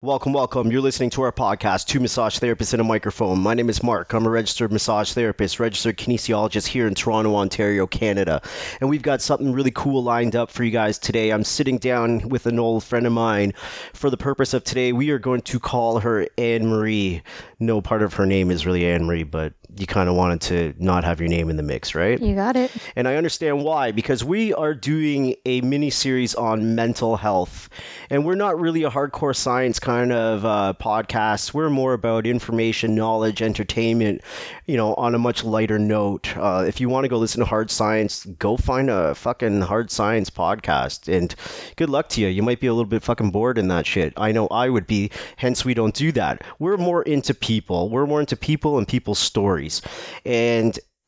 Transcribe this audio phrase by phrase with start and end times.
[0.00, 0.70] Welcome, welcome.
[0.70, 3.40] You're listening to our podcast, Two Massage Therapists in a Microphone.
[3.40, 4.12] My name is Mark.
[4.12, 8.40] I'm a registered massage therapist, registered kinesiologist here in Toronto, Ontario, Canada.
[8.80, 11.30] And we've got something really cool lined up for you guys today.
[11.30, 13.54] I'm sitting down with an old friend of mine.
[13.92, 17.22] For the purpose of today, we are going to call her Anne Marie.
[17.58, 20.74] No part of her name is really Anne Marie, but you kind of wanted to
[20.78, 22.20] not have your name in the mix, right?
[22.20, 22.70] You got it.
[22.96, 27.68] And I understand why, because we are doing a mini series on mental health.
[28.10, 31.52] And we're not really a hardcore science kind of uh, podcast.
[31.52, 34.22] We're more about information, knowledge, entertainment,
[34.66, 36.36] you know, on a much lighter note.
[36.36, 39.90] Uh, if you want to go listen to hard science, go find a fucking hard
[39.90, 41.14] science podcast.
[41.14, 41.34] And
[41.76, 42.28] good luck to you.
[42.28, 44.14] You might be a little bit fucking bored in that shit.
[44.16, 46.42] I know I would be, hence, we don't do that.
[46.58, 47.90] We're more into people.
[47.90, 49.57] We're more into people and people's stories.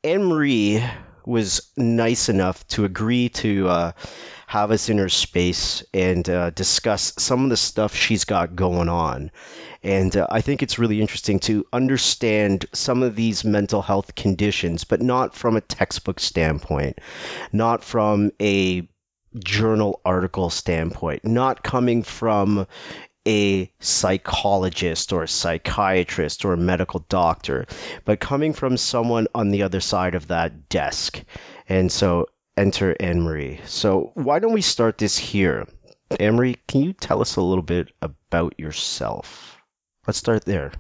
[0.03, 0.83] Anne Marie
[1.27, 3.93] was nice enough to agree to uh,
[4.47, 8.89] have us in her space and uh, discuss some of the stuff she's got going
[8.89, 9.31] on.
[9.83, 14.85] And uh, I think it's really interesting to understand some of these mental health conditions,
[14.85, 16.99] but not from a textbook standpoint,
[17.53, 18.89] not from a
[19.39, 22.67] journal article standpoint, not coming from
[23.27, 27.67] a psychologist or a psychiatrist or a medical doctor,
[28.05, 31.23] but coming from someone on the other side of that desk.
[31.69, 33.61] And so enter Anne Marie.
[33.67, 35.67] So why don't we start this here?
[36.19, 39.59] Anne Marie, can you tell us a little bit about yourself?
[40.07, 40.73] Let's start there.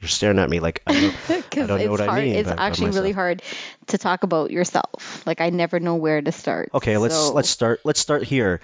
[0.00, 2.10] You're staring at me like I don't, I don't know what hard.
[2.10, 2.36] I mean.
[2.36, 3.42] It's actually really hard
[3.88, 5.26] to talk about yourself.
[5.26, 6.70] Like I never know where to start.
[6.72, 8.60] Okay, let's so let's start let's start here.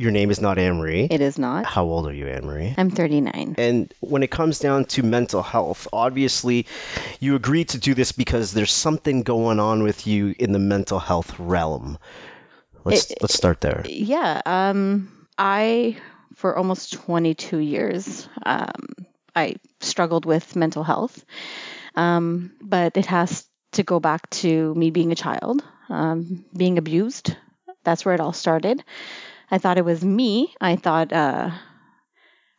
[0.00, 1.06] Your name is not Anne Marie.
[1.10, 1.66] It is not.
[1.66, 2.74] How old are you, Anne Marie?
[2.78, 3.56] I'm 39.
[3.58, 6.64] And when it comes down to mental health, obviously
[7.20, 10.98] you agreed to do this because there's something going on with you in the mental
[10.98, 11.98] health realm.
[12.82, 13.84] Let's It- let's start there.
[13.86, 14.40] Yeah.
[14.46, 15.98] Um, I
[16.34, 18.94] for almost 22 years, um,
[19.36, 21.22] I struggled with mental health,
[21.94, 27.36] um, but it has to go back to me being a child, um, being abused.
[27.84, 28.82] That's where it all started.
[29.50, 30.54] I thought it was me.
[30.60, 31.50] I thought uh,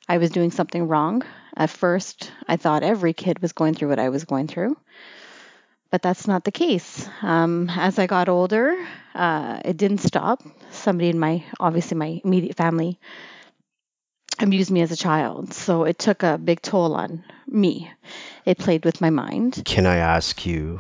[0.08, 1.24] I was doing something wrong.
[1.56, 4.78] At first, I thought every kid was going through what I was going through.
[5.90, 7.08] But that's not the case.
[7.22, 8.76] Um, as I got older,
[9.14, 10.42] uh, it didn't stop.
[10.72, 12.98] Somebody in my, obviously, my immediate family
[14.40, 15.54] abused me as a child.
[15.54, 17.92] So it took a big toll on me.
[18.46, 19.62] It played with my mind.
[19.66, 20.80] Can I ask you?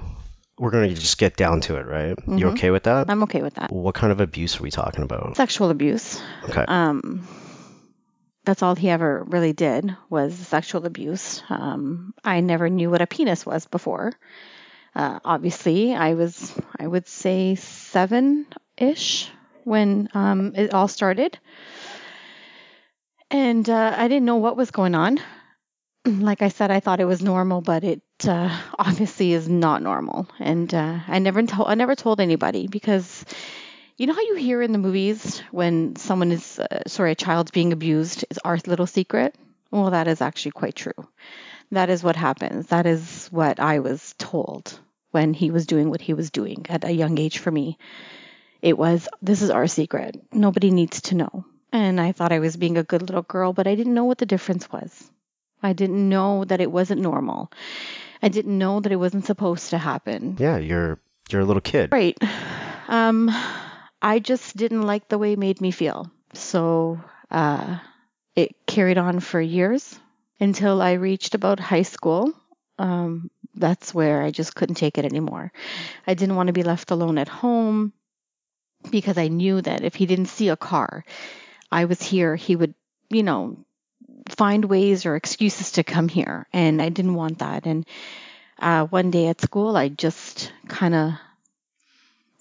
[0.61, 2.15] We're gonna just get down to it, right?
[2.27, 2.51] You Mhm.
[2.51, 3.09] okay with that?
[3.09, 3.71] I'm okay with that.
[3.71, 5.35] What kind of abuse are we talking about?
[5.35, 6.21] Sexual abuse.
[6.43, 6.63] Okay.
[6.67, 7.27] Um,
[8.45, 11.41] that's all he ever really did was sexual abuse.
[11.49, 14.13] Um, I never knew what a penis was before.
[14.95, 18.45] Uh, obviously, I was, I would say, seven
[18.77, 19.31] ish
[19.63, 21.39] when um, it all started.
[23.31, 25.19] And uh, I didn't know what was going on.
[26.05, 30.27] Like I said, I thought it was normal, but it uh, obviously is not normal.
[30.39, 33.25] And uh, I never told, I never told anybody because
[33.97, 37.51] you know how you hear in the movies when someone is, uh, sorry, a child's
[37.51, 39.35] being abused is our little secret?
[39.69, 41.07] Well, that is actually quite true.
[41.71, 42.67] That is what happens.
[42.67, 44.77] That is what I was told
[45.11, 47.77] when he was doing what he was doing at a young age for me.
[48.61, 50.19] It was, this is our secret.
[50.33, 51.45] Nobody needs to know.
[51.71, 54.17] And I thought I was being a good little girl, but I didn't know what
[54.17, 55.09] the difference was.
[55.63, 57.51] I didn't know that it wasn't normal.
[58.21, 60.37] I didn't know that it wasn't supposed to happen.
[60.39, 60.99] Yeah, you're
[61.29, 61.91] you're a little kid.
[61.91, 62.17] Right.
[62.87, 63.31] Um,
[64.01, 66.11] I just didn't like the way it made me feel.
[66.33, 66.99] So
[67.29, 67.79] uh,
[68.35, 69.97] it carried on for years
[70.39, 72.33] until I reached about high school.
[72.77, 75.51] Um, that's where I just couldn't take it anymore.
[76.07, 77.93] I didn't want to be left alone at home
[78.89, 81.05] because I knew that if he didn't see a car,
[81.71, 82.73] I was here, he would,
[83.09, 83.65] you know,
[84.31, 86.47] find ways or excuses to come here.
[86.53, 87.65] And I didn't want that.
[87.65, 87.85] And
[88.59, 91.13] uh, one day at school, I just kind of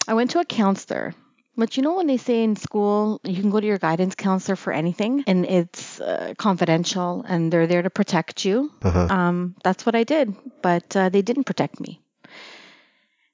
[0.07, 1.13] I went to a counselor.
[1.57, 4.55] But you know when they say in school you can go to your guidance counselor
[4.55, 8.71] for anything and it's uh, confidential and they're there to protect you.
[8.81, 9.07] Uh-huh.
[9.09, 12.01] Um, that's what I did, but uh, they didn't protect me.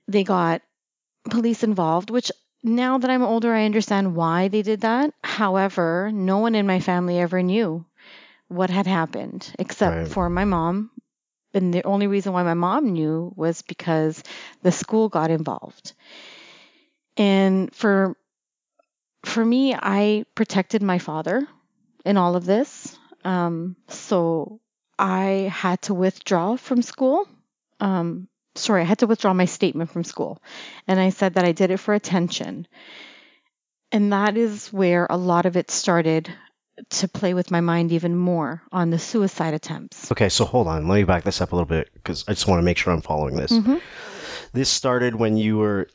[0.08, 0.62] They got
[1.30, 2.32] police involved, which
[2.64, 5.14] now that I'm older, I understand why they did that.
[5.24, 7.86] However, no one in my family ever knew
[8.48, 10.08] what had happened except Right.
[10.08, 10.92] for my mom.
[11.54, 14.22] And the only reason why my mom knew was because
[14.62, 15.94] the school got involved.
[17.16, 18.16] And for
[19.26, 21.48] for me, I protected my father
[22.06, 22.98] in all of this.
[23.24, 24.62] Um, so
[24.98, 27.28] I had to withdraw from school.
[27.80, 30.42] Um, sorry, I had to withdraw my statement from school.
[30.88, 32.68] And I said that I did it for attention.
[33.92, 36.32] And that is where a lot of it started
[36.90, 40.12] to play with my mind even more on the suicide attempts.
[40.12, 40.88] Okay, so hold on.
[40.88, 42.94] Let me back this up a little bit because I just want to make sure
[42.94, 43.52] I'm following this.
[43.52, 43.82] Mhm.
[44.54, 45.88] This started when you were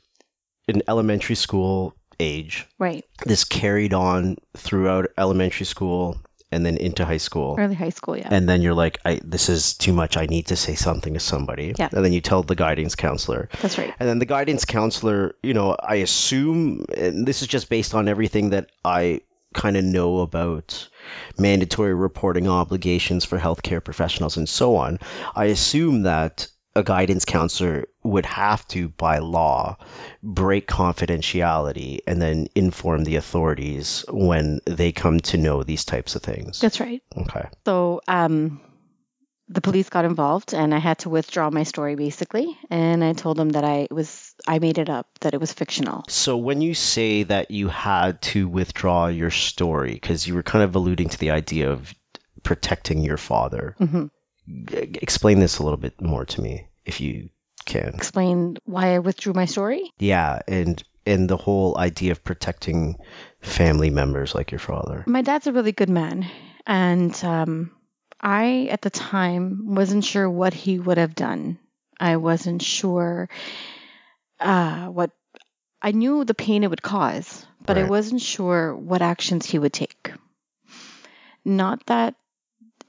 [0.68, 2.66] in elementary school age.
[2.78, 3.04] Right.
[3.24, 6.18] This carried on throughout elementary school
[6.52, 7.56] and then into high school.
[7.58, 8.28] Early high school, yeah.
[8.30, 10.16] And then you're like, I, this is too much.
[10.18, 11.74] I need to say something to somebody.
[11.78, 11.88] Yeah.
[11.90, 13.48] And then you tell the guidance counselor.
[13.62, 13.94] That's right.
[13.98, 18.06] And then the guidance counselor, you know, I assume, and this is just based on
[18.06, 20.88] everything that I kind of know about
[21.38, 24.98] mandatory reporting obligations for healthcare professionals and so on.
[25.34, 29.76] I assume that a guidance counselor would have to, by law,
[30.22, 36.22] break confidentiality and then inform the authorities when they come to know these types of
[36.22, 36.60] things.
[36.60, 37.02] That's right.
[37.16, 37.48] Okay.
[37.66, 38.60] So um,
[39.48, 42.56] the police got involved, and I had to withdraw my story basically.
[42.70, 46.04] And I told them that I was I made it up, that it was fictional.
[46.08, 50.64] So when you say that you had to withdraw your story, because you were kind
[50.64, 51.94] of alluding to the idea of
[52.42, 54.06] protecting your father, hmm
[54.46, 57.30] g- explain this a little bit more to me, if you
[57.64, 57.94] can.
[57.94, 59.92] Explain why I withdrew my story.
[59.98, 62.96] Yeah, and and the whole idea of protecting
[63.40, 65.04] family members like your father.
[65.06, 66.26] My dad's a really good man,
[66.66, 67.70] and um,
[68.20, 71.58] I at the time wasn't sure what he would have done.
[72.00, 73.28] I wasn't sure
[74.42, 75.10] uh, what
[75.80, 79.72] I knew the pain it would cause, but I wasn't sure what actions he would
[79.72, 80.12] take.
[81.44, 82.14] Not that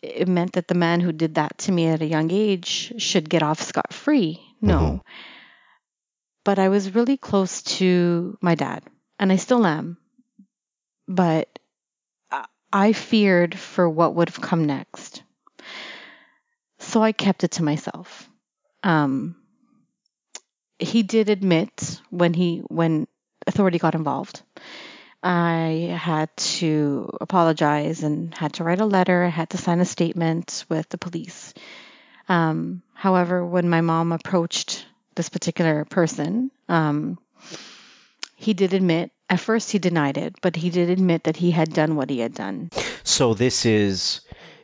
[0.02, 3.30] it meant that the man who did that to me at a young age should
[3.30, 4.42] get off scot free.
[4.62, 4.80] No.
[4.80, 5.02] Mhm.
[6.44, 8.84] But I was really close to my dad,
[9.18, 9.98] and I still am.
[11.08, 11.48] But
[12.32, 15.24] I- I feared for what would have come next.
[16.80, 18.30] So I kept it to myself.
[18.84, 19.36] Um,
[20.84, 23.08] he did admit when he when
[23.48, 24.42] authority got involved.
[25.22, 29.86] I had to apologize and had to write a letter, I had to sign a
[29.86, 31.54] statement with the police.
[32.28, 34.86] Um, however, when my mom approached
[35.16, 37.18] this particular person, um,
[38.36, 41.74] he did admit, at first he denied it, but he did admit that he had
[41.74, 42.70] done what he had done.
[43.04, 44.22] So this is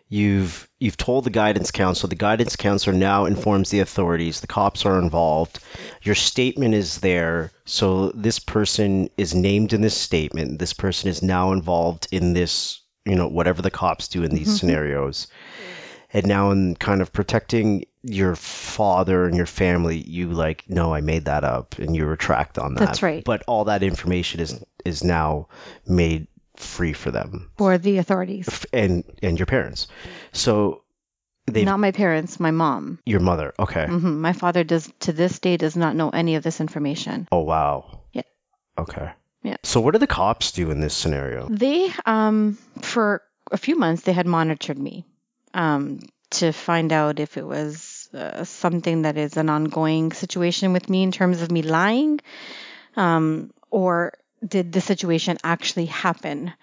[0.09, 2.09] you've you've told the guidance counselor.
[2.09, 4.41] The guidance counselor now informs the authorities.
[4.41, 5.59] The cops are involved.
[6.01, 7.51] Your statement is there.
[7.65, 10.59] So this person is named in this statement.
[10.59, 14.49] This person is now involved in this, you know, whatever the cops do in these
[14.49, 14.59] Mhm.
[14.59, 15.27] scenarios.
[16.11, 21.01] And now in kind of protecting your father and your family, you like, no, I
[21.01, 22.79] made that up and you retract on that.
[22.79, 23.23] That's right.
[23.23, 25.49] But all that information is is now
[25.85, 26.27] made
[26.59, 28.65] free for them For the authorities.
[28.73, 29.87] and and your parents.
[30.31, 30.83] So
[31.47, 32.99] they Not my parents, my mom.
[33.05, 33.53] your mother.
[33.57, 33.85] Okay.
[33.87, 37.27] hmm My father does to this day does not know any of this information.
[37.31, 38.01] Oh wow.
[38.13, 38.27] Yeah.
[38.77, 39.09] Okay.
[39.43, 39.57] Yeah.
[39.63, 41.47] So what do the cops do in this scenario?
[41.49, 43.21] They um for
[43.51, 45.05] a few months they had monitored me
[45.53, 45.99] um
[46.31, 51.01] to find out if it was uh, something that is an ongoing situation with me
[51.03, 52.19] in terms of me lying
[52.95, 54.13] um or
[54.45, 56.53] did the situation actually happen.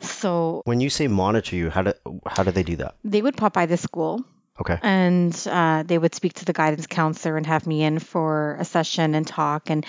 [0.00, 1.92] So When you say monitor you, how do
[2.26, 2.94] how do they do that?
[3.04, 4.24] they would pop by the school
[4.60, 4.78] Okay.
[4.82, 8.64] and uh, they would speak to the guidance counselor and have me in for a
[8.64, 9.86] session and talk and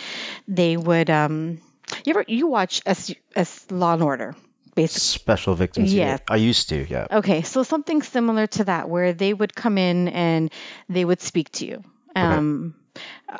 [0.48, 1.60] they would um
[2.06, 4.36] you ever you watch S, S Law and Order
[4.76, 5.94] basically Special victims.
[5.94, 6.06] Yeah.
[6.06, 6.22] unit.
[6.30, 6.86] I used to.
[6.90, 7.08] Yeah.
[7.20, 10.52] okay so something similar to that where they would come in and
[10.88, 11.84] they would speak to you
[12.16, 12.74] um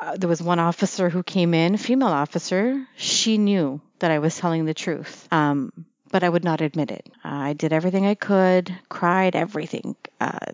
[0.00, 4.36] uh, there was one officer who came in female officer she knew that I was
[4.36, 5.72] telling the truth um
[6.12, 7.10] but I would not admit it.
[7.24, 9.96] I did everything I could, cried, everything.
[10.20, 10.52] Uh,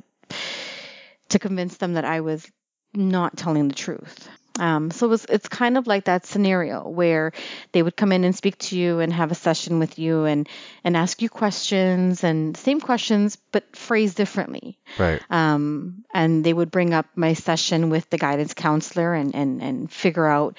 [1.30, 2.50] to convince them that I was
[2.94, 4.28] not telling the truth.
[4.58, 7.32] Um, so it was, it's kind of like that scenario where
[7.72, 10.48] they would come in and speak to you and have a session with you and,
[10.84, 14.78] and ask you questions and same questions but phrased differently.
[14.98, 15.22] Right.
[15.30, 19.92] Um, and they would bring up my session with the guidance counselor and, and, and
[19.92, 20.56] figure out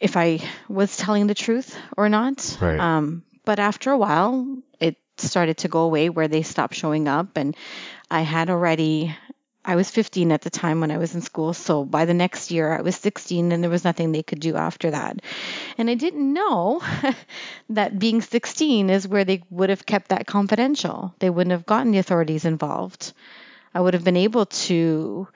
[0.00, 2.56] if I was telling the truth or not.
[2.60, 2.78] Right.
[2.78, 7.36] Um, but after a while, it started to go away where they stopped showing up,
[7.36, 7.56] and
[8.10, 9.16] I had already.
[9.68, 12.50] I was 15 at the time when I was in school, so by the next
[12.50, 15.20] year I was 16, and there was nothing they could do after that.
[15.76, 16.80] And I didn't know
[17.68, 21.14] that being 16 is where they would have kept that confidential.
[21.18, 23.12] They wouldn't have gotten the authorities involved.
[23.74, 25.28] I would have been able to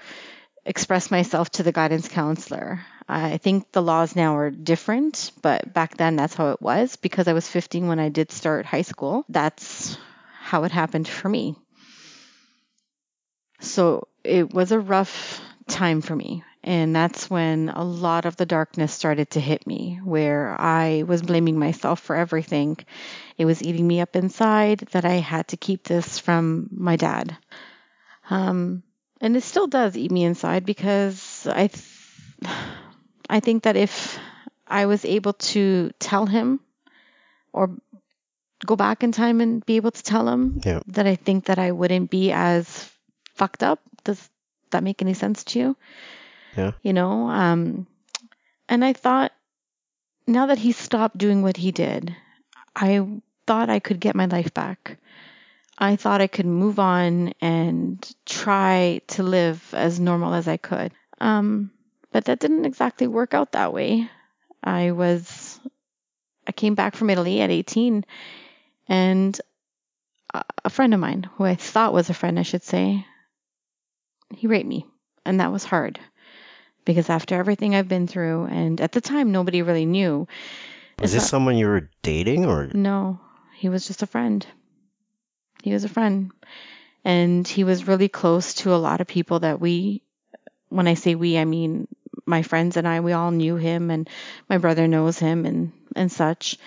[0.65, 2.81] express myself to the guidance counselor.
[3.07, 7.29] I think the laws now are different, but back then that's how it was because
[7.29, 9.27] I was 15 when I did start high school.
[9.29, 9.99] That's
[10.41, 11.55] how it happened for me.
[13.61, 16.45] So it was a rough time for me.
[16.65, 21.21] And that's when a lot of the darkness started to hit me, where I was
[21.23, 22.77] blaming myself for everything.
[23.37, 27.37] It was eating me up inside that I had to keep this from my dad.
[28.31, 28.85] Um,
[29.21, 32.55] and it still does eat me inside because I, th-
[33.29, 34.19] I think that if
[34.67, 36.61] I was able to tell him
[37.53, 37.77] or
[38.65, 40.81] go back in time and be able to tell him Yeah.
[40.89, 42.89] that I think that I wouldn't be as
[43.35, 43.81] fucked up.
[44.05, 44.31] Does
[44.71, 45.77] that make any sense to you?
[46.57, 46.73] Yeah.
[46.83, 47.87] You know, um,
[48.69, 49.33] and I thought
[50.27, 52.15] now that he stopped doing what he did,
[52.75, 53.07] I
[53.47, 54.99] thought I could get my life back.
[55.79, 60.93] I thought I could move on and try to live as normal as I could.
[61.21, 61.71] Um,
[62.13, 64.09] but that didn't exactly work out that way.
[64.63, 65.59] I was,
[66.47, 68.05] I came back from Italy at 18
[68.89, 69.41] and
[70.35, 73.05] a a friend of mine, who I thought was a friend, I should say,
[74.37, 74.87] he raped me.
[75.25, 76.01] And that was hard
[76.85, 80.27] because after everything I've been through, and at the time, nobody really knew.
[81.01, 82.69] Was this not- someone you were dating or?
[82.73, 83.21] No,
[83.55, 84.45] he was just a friend.
[85.63, 86.33] He was a friend.
[87.05, 90.03] And he was really close to a lot of people that we,
[90.69, 91.89] when I say we, I mean
[92.27, 94.09] my friends and I, we all knew him and
[94.49, 96.59] my brother knows him and, and such.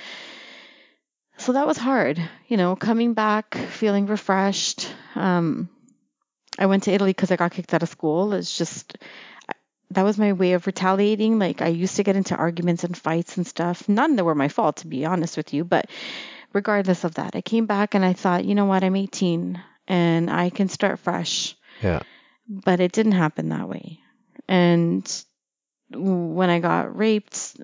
[1.37, 4.89] So that was hard, you know, coming back, feeling refreshed.
[5.15, 5.69] Um,
[6.57, 8.33] I went to Italy because I got kicked out of school.
[8.33, 8.97] It's just,
[9.91, 11.37] that was my way of retaliating.
[11.39, 13.89] Like I used to get into arguments and fights and stuff.
[13.89, 15.63] None that were my fault, to be honest with you.
[15.63, 15.89] But
[16.53, 20.29] regardless of that, I came back and I thought, you know what, I'm 18 and
[20.29, 21.55] I can start fresh.
[21.81, 22.01] Yeah.
[22.47, 23.99] But it didn't happen that way.
[24.47, 25.25] And
[25.91, 27.57] when I got raped,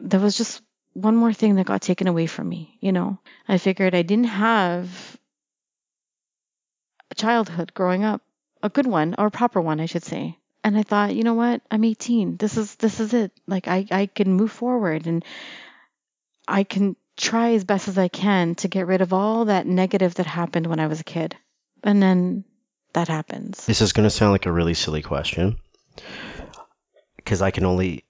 [0.00, 0.60] there was just
[0.92, 2.78] one more thing that got taken away from me.
[2.80, 5.18] You know, I figured I didn't have
[7.10, 8.22] a childhood growing up,
[8.64, 10.38] a good one or a proper one, I should say.
[10.64, 11.60] And I thought, you know what?
[11.70, 12.38] I'm 18.
[12.38, 13.30] This is this is it.
[13.46, 15.22] Like I I can move forward and
[16.48, 20.14] I can try as best as I can to get rid of all that negative
[20.14, 21.36] that happened when I was a kid.
[21.82, 22.44] And then
[22.94, 23.66] that happens.
[23.66, 25.58] This is going to sound like a really silly question
[27.16, 28.04] because I can only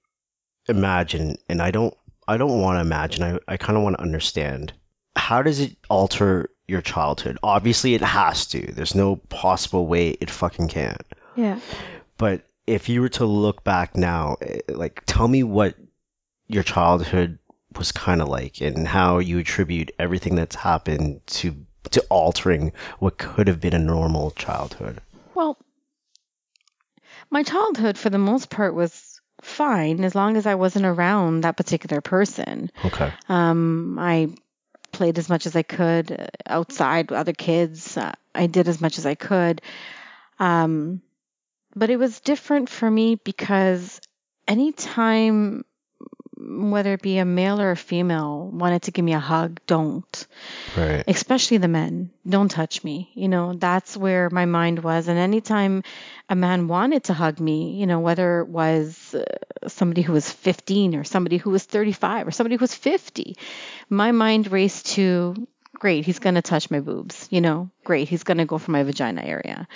[0.69, 1.95] imagine, and I don't.
[2.27, 3.23] I don't want to imagine.
[3.23, 4.73] I, I kind of want to understand.
[5.17, 7.39] How does it alter your childhood?
[7.43, 8.73] Obviously, it has to.
[8.73, 11.03] There's no possible way it fucking can't.
[11.37, 11.61] Yeah.
[12.19, 15.75] But if you were to look back now, eh, like, tell me what
[16.49, 17.39] your childhood
[17.77, 21.55] was kind of like and how you attribute everything that's happened to
[21.91, 25.01] to altering what could have been a normal childhood.
[25.35, 25.59] Well,
[27.31, 31.57] my childhood for the most part was fine as long as I wasn't around that
[31.57, 32.71] particular person.
[32.85, 33.13] Okay.
[33.29, 34.31] Um, I
[34.95, 37.97] played as much as I could uh, outside with other kids.
[37.97, 39.61] Uh, I did as much as I could.
[40.39, 41.03] Um,
[41.75, 44.01] but it was different for me because
[44.47, 45.65] anytime,
[46.47, 50.27] whether it be a male or a female, wanted to give me a hug, don't.
[50.77, 51.05] Right.
[51.07, 52.11] especially the men.
[52.29, 53.11] Don't touch me.
[53.15, 55.09] You know that's where my mind was.
[55.09, 55.83] And anytime
[56.29, 59.25] a man wanted to hug me you know whether it was uh,
[59.69, 63.37] somebody who was 15 or somebody who was 35 or somebody who was 50
[63.91, 67.71] my mind raced to great he's going to touch my boobs you know?
[67.85, 69.69] Great he's going to go for my vagina area.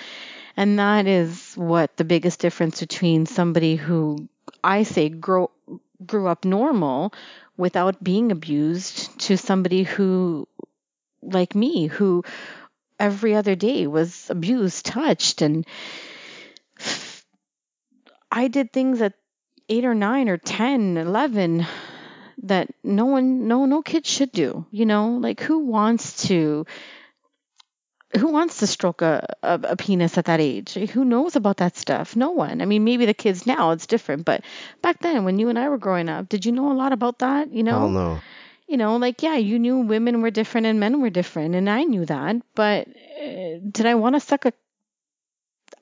[0.56, 4.28] And that is what the biggest difference between somebody who
[4.64, 5.50] i say grow
[6.06, 7.12] grew up normal
[7.56, 10.46] without being abused to somebody who
[11.22, 12.24] like me who
[13.00, 15.66] every other day was abused, touched, and
[18.30, 19.14] I did things at
[19.68, 21.66] eight or nine or ten, eleven
[22.44, 24.66] that no one, no, no kid should do.
[24.70, 26.66] You know, like who wants to,
[28.16, 30.74] who wants to stroke a, a, a penis at that age?
[30.74, 32.16] Who knows about that stuff?
[32.16, 32.62] No one.
[32.62, 34.42] I mean, maybe the kids now it's different, but
[34.82, 37.18] back then when you and I were growing up, did you know a lot about
[37.18, 37.52] that?
[37.52, 38.20] You know, no.
[38.66, 41.84] you know, like, yeah, you knew women were different and men were different, and I
[41.84, 44.52] knew that, but uh, did I want to suck a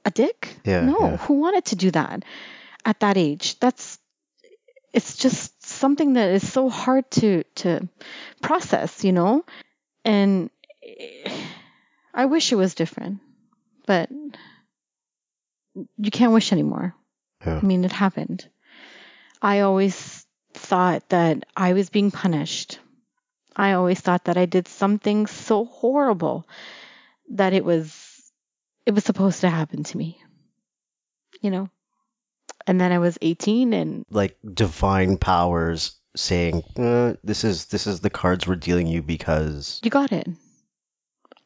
[0.04, 0.56] a dick?
[0.64, 1.16] Yeah, No, yeah.
[1.16, 2.24] who wanted to do that
[2.84, 3.58] at that age?
[3.58, 3.98] That's
[4.92, 7.88] it's just something that is so hard to to
[8.40, 9.44] process, you know?
[10.04, 10.50] And
[10.82, 11.30] eh,
[12.16, 13.20] I wish it was different,
[13.86, 14.08] but
[15.98, 16.94] you can't wish anymore.
[17.44, 17.60] Yeah.
[17.62, 18.48] I mean, it happened.
[19.42, 22.78] I always thought that I was being punished.
[23.54, 26.48] I always thought that I did something so horrible
[27.32, 28.32] that it was
[28.86, 30.18] it was supposed to happen to me.
[31.42, 31.70] You know?
[32.66, 38.00] And then I was 18 and Like divine powers saying, uh, "This is this is
[38.00, 40.26] the cards we're dealing you because." you got it.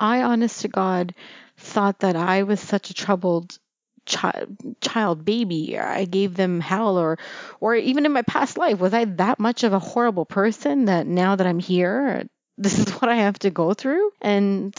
[0.00, 1.14] I honest to God
[1.58, 3.56] thought that I was such a troubled
[4.06, 5.78] child child baby.
[5.78, 7.18] I gave them hell or
[7.60, 11.06] or even in my past life was i that much of a horrible person that
[11.06, 12.26] now that i'm here
[12.56, 14.10] this is what i have to go through?
[14.22, 14.74] And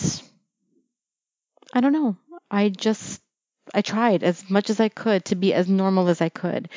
[1.74, 2.18] i don't know.
[2.50, 3.22] I just
[3.76, 6.70] i tried as much as i could to be as normal as i could.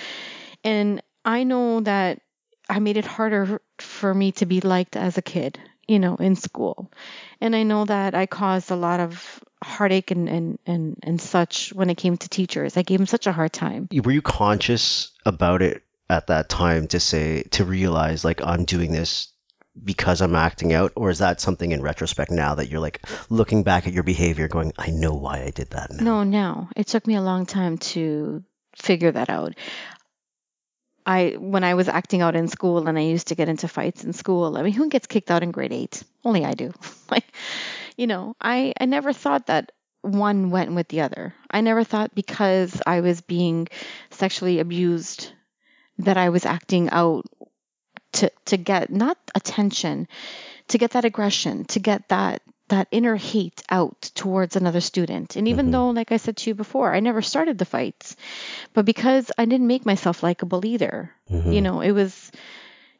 [0.62, 2.20] And i know that
[2.68, 6.36] i made it harder for me to be liked as a kid you know in
[6.36, 6.90] school
[7.40, 11.72] and i know that i caused a lot of heartache and, and, and, and such
[11.72, 12.76] when it came to teachers.
[12.76, 13.88] I gave them such a hard time.
[13.92, 18.92] Were you conscious about it at that time to say, to realize, like, I'm doing
[18.92, 19.28] this
[19.82, 20.92] because I'm acting out?
[20.94, 24.46] Or is that something in retrospect now that you're like looking back at your behavior
[24.46, 26.04] going, I know why I did that now?
[26.04, 26.70] No, now.
[26.76, 28.44] It took me a long time to
[28.76, 29.54] figure that out.
[31.06, 34.04] I when I was acting out in school and I used to get into fights
[34.04, 34.56] in school.
[34.56, 36.02] I mean, who gets kicked out in grade 8?
[36.24, 36.72] Only I do.
[37.10, 37.26] like
[37.96, 41.34] you know, I, I never thought that one went with the other.
[41.50, 43.68] I never thought because I was being
[44.10, 45.32] sexually abused
[45.98, 47.24] that I was acting out
[48.12, 50.08] to to get not attention,
[50.68, 52.42] to get that aggression, to get that
[52.74, 55.36] that inner hate out towards another student.
[55.36, 55.72] And even mm-hmm.
[55.72, 58.16] though like I said to you before, I never started the fights,
[58.72, 61.12] but because I didn't make myself likable either.
[61.30, 61.52] Mm-hmm.
[61.52, 62.32] You know, it was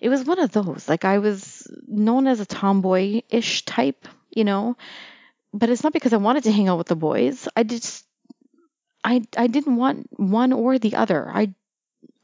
[0.00, 0.88] it was one of those.
[0.88, 4.76] Like I was known as a tomboy-ish type you know.
[5.52, 7.47] But it's not because I wanted to hang out with the boys.
[7.57, 8.04] I just
[9.04, 11.31] I I didn't want one or the other.
[11.33, 11.54] I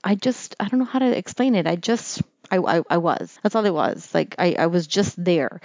[0.02, 1.66] I just I don't know how to explain it.
[1.66, 3.38] I just I I, I was.
[3.42, 4.12] That's all it was.
[4.12, 5.60] Like I, I was just there.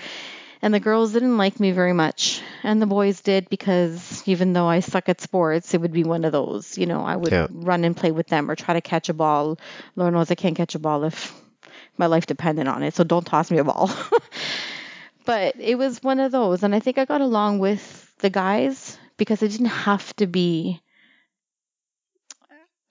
[0.66, 2.42] And the girls didn't like me very much.
[2.64, 6.26] And the boys did because even though I suck at sports, it would be one
[6.26, 6.76] of those.
[6.76, 7.46] You know, I would yeah.
[7.52, 9.60] run and play with them or try to catch a ball.
[9.96, 11.40] Lord knows I can't catch a ball if
[11.98, 12.96] my life depended on it.
[12.96, 13.92] So don't toss me a ball.
[15.26, 16.64] But it was one of those.
[16.64, 20.82] And I think I got along with the guys because it didn't have to be.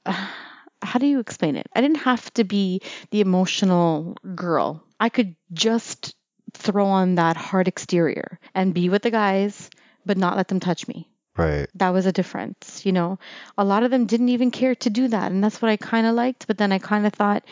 [0.04, 0.12] Uh,
[0.82, 1.66] how do you explain it?
[1.74, 4.84] I didn't have to be the emotional girl.
[5.00, 6.14] I could just
[6.52, 9.70] throw on that hard exterior and be with the guys,
[10.04, 11.08] but not let them touch me.
[11.36, 11.66] Right.
[11.74, 13.18] That was a difference, you know.
[13.58, 16.06] A lot of them didn't even care to do that, and that's what I kind
[16.06, 16.46] of liked.
[16.46, 17.44] But then I kind of thought,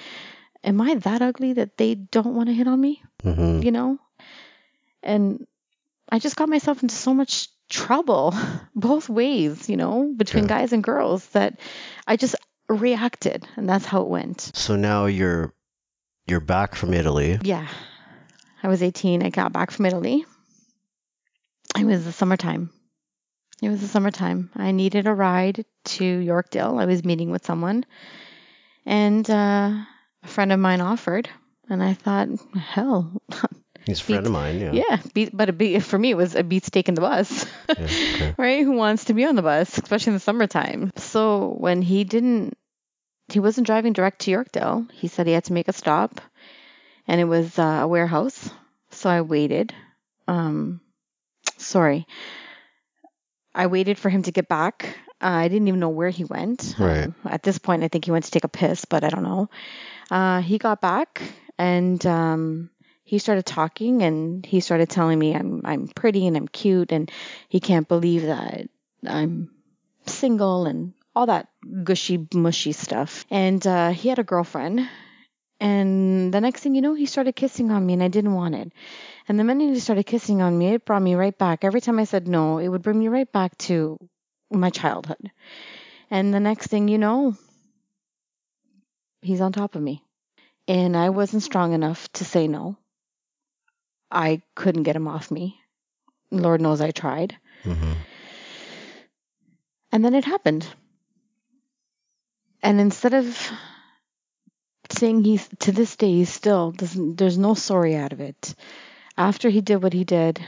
[0.62, 3.03] am I that ugly that they don't want to hit on me?
[3.25, 3.62] Mm-hmm.
[3.62, 3.99] You know.
[5.03, 5.47] And
[6.09, 8.35] I just got myself into so much trouble
[8.75, 10.49] both ways, you know, between yeah.
[10.49, 11.59] guys and girls that
[12.07, 12.37] I just
[12.69, 14.40] reacted and that's how it went.
[14.55, 15.53] So now you're
[16.27, 17.38] you're back from Italy.
[17.43, 17.67] Yeah.
[18.62, 19.22] I was 18.
[19.22, 20.25] I got back from Italy.
[21.79, 22.70] It was the summertime.
[23.62, 24.51] It was the summertime.
[24.55, 26.81] I needed a ride to Yorkdale.
[26.81, 27.85] I was meeting with someone
[28.85, 29.72] and uh,
[30.22, 31.29] a friend of mine offered
[31.68, 33.22] and I thought, hell,
[33.87, 34.72] He's a friend of mine, yeah.
[34.72, 37.75] Yeah, beat, but beat, for me, it was a beat steak in the bus, yeah,
[37.81, 38.35] okay.
[38.38, 38.62] right?
[38.62, 40.92] Who wants to be on the bus, especially in the summertime?
[40.96, 42.57] So when he didn't,
[43.29, 44.88] he wasn't driving direct to Yorkdale.
[44.92, 46.20] He said he had to make a stop,
[47.07, 48.51] and it was uh, a warehouse.
[48.91, 49.75] So I waited.
[50.29, 50.81] Um,
[51.59, 52.07] sorry,
[53.55, 54.97] I waited for him to get back.
[55.21, 56.75] Uh, I didn't even know where he went.
[56.79, 57.05] Right.
[57.05, 59.23] Um, at this point, I think he went to take a piss, but I don't
[59.23, 59.51] know.
[60.11, 61.23] Uh, he got back
[61.59, 62.71] and um,
[63.05, 67.11] he started talking and he started telling me I'm I'm pretty and I'm cute and
[67.49, 68.69] he can't believe that
[69.07, 69.51] I'm
[70.07, 71.49] single and all that
[71.85, 73.25] gushy mushy stuff.
[73.31, 74.88] And uh, he had a girlfriend.
[75.62, 78.57] And the next thing you know, he started kissing on me and I didn't want
[78.57, 78.72] it.
[79.29, 81.62] And the minute he started kissing on me, it brought me right back.
[81.62, 83.96] Every time I said no, it would bring me right back to
[84.51, 85.31] my childhood.
[86.11, 87.37] And the next thing you know,
[89.20, 90.03] he's on top of me.
[90.66, 92.77] And I wasn't strong enough to say no.
[94.11, 95.61] I couldn't get him off me.
[96.33, 97.37] Lord knows I tried.
[97.62, 97.92] Mm-hmm.
[99.92, 100.66] And then it happened.
[102.64, 103.53] And instead of
[105.03, 108.55] saying he's to this day he still doesn't there's no sorry out of it.
[109.19, 110.38] After he did what he did,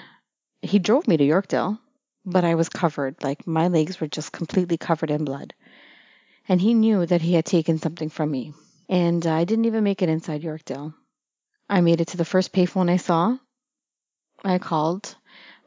[0.63, 1.81] he drove me to Yorkdale,
[2.25, 5.55] but I was covered, like my legs were just completely covered in blood.
[6.49, 8.53] And he knew that he had taken something from me.
[8.89, 10.95] And I didn't even make it inside Yorkdale.
[11.69, 13.37] I made it to the first payphone I saw.
[14.45, 15.17] I called.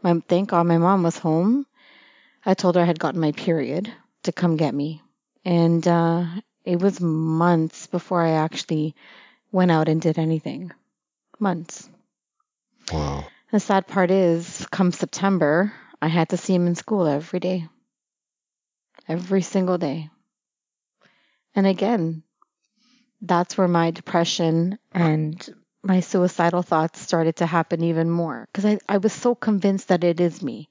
[0.01, 1.65] My thank God my mom was home.
[2.45, 3.91] I told her I had gotten my period
[4.23, 5.01] to come get me.
[5.43, 6.25] And uh,
[6.67, 8.93] it was months before I actually
[9.53, 10.73] went out and did anything.
[11.39, 11.89] Months.
[12.91, 13.25] Wow.
[13.53, 17.69] The sad part is, come September, I had to see him in school every day.
[19.07, 20.09] Every single day.
[21.55, 22.23] And again,
[23.21, 25.49] that's where my depression and
[25.83, 30.03] my suicidal thoughts started to happen even more because I, I was so convinced that
[30.03, 30.69] it is me.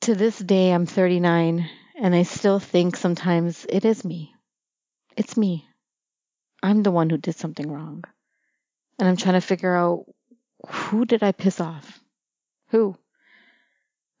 [0.00, 1.70] To this day, I'm 39
[2.02, 4.34] And I still think sometimes it is me.
[5.16, 5.68] It's me.
[6.60, 8.02] I'm the one who did something wrong.
[8.98, 10.06] And I'm trying to figure out
[10.68, 12.00] who did I piss off?
[12.70, 12.96] Who?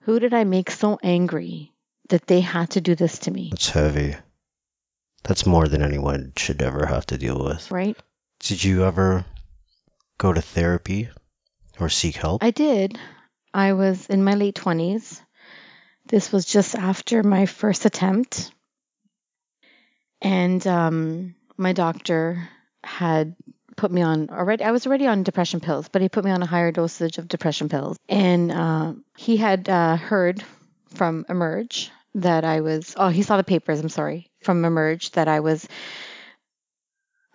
[0.02, 1.72] Who did I make so angry
[2.08, 3.50] that they had to do this to me?
[3.52, 4.14] It's heavy.
[5.24, 7.68] That's more than anyone should ever have to deal with.
[7.72, 7.96] Right?
[8.38, 9.24] Did you ever
[10.18, 11.08] go to therapy
[11.80, 12.44] or seek help?
[12.44, 12.96] I did.
[13.52, 15.20] I was in my late 20s.
[16.06, 18.50] This was just after my first attempt.
[20.20, 22.48] And um, my doctor
[22.84, 23.34] had
[23.76, 24.64] put me on already.
[24.64, 27.28] I was already on depression pills, but he put me on a higher dosage of
[27.28, 27.96] depression pills.
[28.08, 30.42] And uh, he had uh, heard
[30.94, 32.94] from Emerge that I was.
[32.96, 33.80] Oh, he saw the papers.
[33.80, 35.66] I'm sorry from Emerge that I was.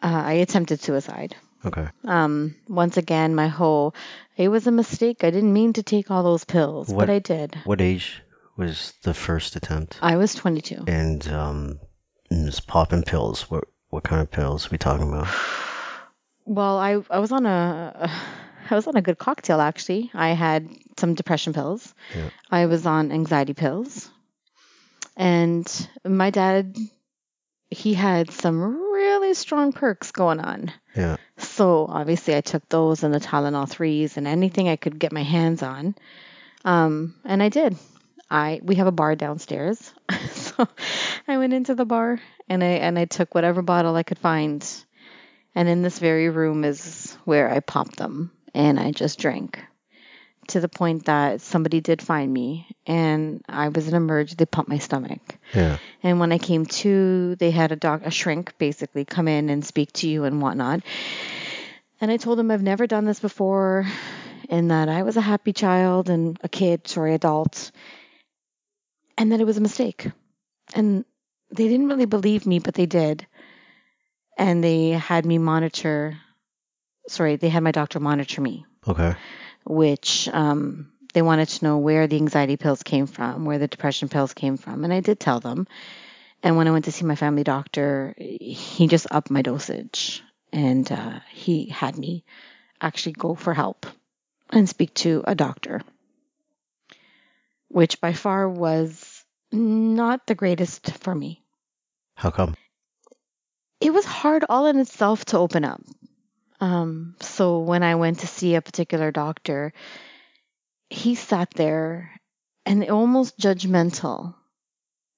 [0.01, 1.35] Uh, I attempted suicide.
[1.65, 1.87] Okay.
[2.05, 3.95] Um, once again, my whole
[4.37, 5.23] it was a mistake.
[5.23, 7.55] I didn't mean to take all those pills, What- but I did.
[7.65, 8.21] What age
[8.57, 9.99] was the first attempt?
[10.01, 10.83] I was 22.
[10.87, 11.79] And um,
[12.31, 13.49] just popping pills.
[13.49, 15.27] What what kind of pills are we talking about?
[16.49, 18.09] Well, I I was on a
[18.69, 20.09] I was on a good cocktail actually.
[20.13, 21.93] I had some depression pills.
[22.15, 22.29] Yeah.
[22.49, 24.09] I was on anxiety pills.
[25.17, 25.67] And
[26.05, 26.77] my dad
[27.69, 30.71] he had some really strong perks going on.
[30.95, 31.17] Yeah.
[31.35, 35.23] So obviously I took those and the Tylenol threes and anything I could get my
[35.23, 35.95] hands on.
[36.63, 37.75] Um, and I did.
[38.29, 39.93] I we have a bar downstairs.
[40.31, 40.67] so
[41.27, 44.67] I went into the bar and I and I took whatever bottle I could find.
[45.55, 49.59] And in this very room is where I popped them and I just drank.
[50.49, 54.35] To the point that somebody did find me and I was in Emerge.
[54.35, 55.19] they pumped my stomach.
[55.53, 55.77] Yeah.
[56.03, 59.65] And when I came to, they had a doc, a shrink basically come in and
[59.65, 60.83] speak to you and whatnot.
[61.99, 63.87] And I told them I've never done this before
[64.49, 67.71] and that I was a happy child and a kid, sorry, adult,
[69.17, 70.07] and that it was a mistake.
[70.73, 71.05] And
[71.49, 73.25] they didn't really believe me, but they did.
[74.37, 76.17] And they had me monitor,
[77.07, 79.15] sorry, they had my doctor monitor me Okay.
[79.65, 84.07] which um, they wanted to know where the anxiety pills came from, where the depression
[84.09, 85.67] pills came from, and I did tell them.
[86.43, 90.89] And when I went to see my family doctor, he just upped my dosage, and
[90.91, 92.23] uh, he had me
[92.79, 93.87] actually go for help
[94.51, 95.81] and speak to a doctor,
[97.69, 101.43] which by far was not the greatest for me.
[102.15, 102.55] How come?
[103.79, 105.81] It was hard all in itself to open up.
[106.59, 109.73] Um, so when I went to see a particular doctor,
[110.89, 112.11] he sat there
[112.65, 114.33] and almost judgmental.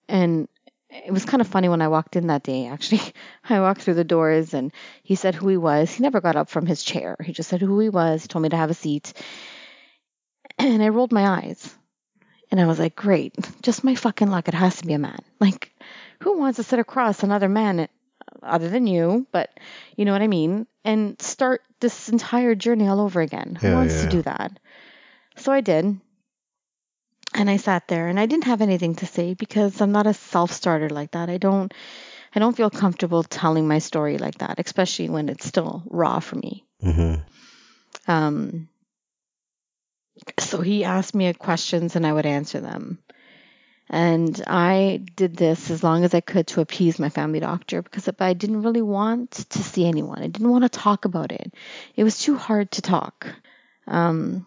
[0.10, 0.48] And
[0.90, 3.02] it was kind of funny when I walked in that day, actually.
[3.50, 5.92] I walked through the doors and he said who he was.
[5.92, 7.16] He never got up from his chair.
[7.24, 8.24] He just said who he was.
[8.24, 9.14] He told me to have a seat.
[10.58, 11.76] And I rolled my eyes.
[12.52, 13.36] And I was like, great.
[13.62, 14.48] Just my fucking luck.
[14.48, 15.20] It has to be a man.
[15.40, 15.72] Like,
[16.22, 17.88] who wants to sit across another man
[18.42, 19.28] other than you?
[19.32, 19.50] But
[19.96, 20.66] you know what I mean?
[20.84, 23.58] And start this entire journey all over again.
[23.62, 24.12] Who Yeah, wants yeah, to yeah.
[24.12, 24.60] do that?
[25.38, 26.00] So I did.
[27.36, 30.14] And I sat there and I didn't have anything to say because I'm not a
[30.16, 31.30] self-starter like that.
[31.30, 31.72] I don't
[32.36, 36.36] I don't feel comfortable telling my story like that, especially when it's still raw for
[36.36, 36.66] me.
[36.84, 37.22] Mm-hmm.
[38.12, 38.68] Um,
[40.40, 43.00] so he asked me questions and I would answer them.
[43.90, 48.08] And I did this as long as I could to appease my family doctor because
[48.20, 50.20] I didn't really want to see anyone.
[50.20, 51.54] I didn't want to talk about it.
[51.96, 53.26] It was too hard to talk.
[53.88, 54.46] Um,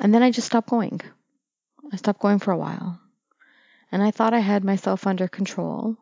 [0.00, 1.02] and then I just stopped going.
[1.92, 2.98] I stopped going for a while.
[3.90, 5.98] And I thought I had myself under control.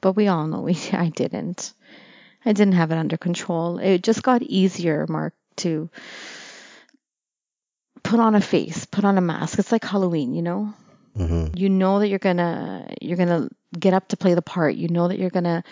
[0.00, 1.72] But we all know we, I didn't.
[2.44, 3.78] I didn't have it under control.
[3.78, 5.90] It just got easier, Mark, to
[8.12, 9.58] put on a face, put on a mask.
[9.58, 10.74] It's like Halloween, you know?
[11.16, 11.56] Mm-hmm.
[11.56, 13.48] You know that you're gonna you're gonna
[13.78, 14.74] get up to play the part.
[14.74, 15.64] You know that you're gonna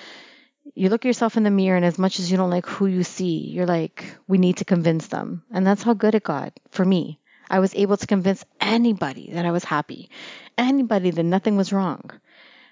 [0.74, 3.02] you look yourself in the mirror and as much as you don't like who you
[3.02, 5.42] see, you're like, we need to convince them.
[5.52, 7.20] And that's how good it got for me.
[7.50, 10.08] I was able to convince anybody that I was happy,
[10.56, 12.10] anybody that nothing was wrong.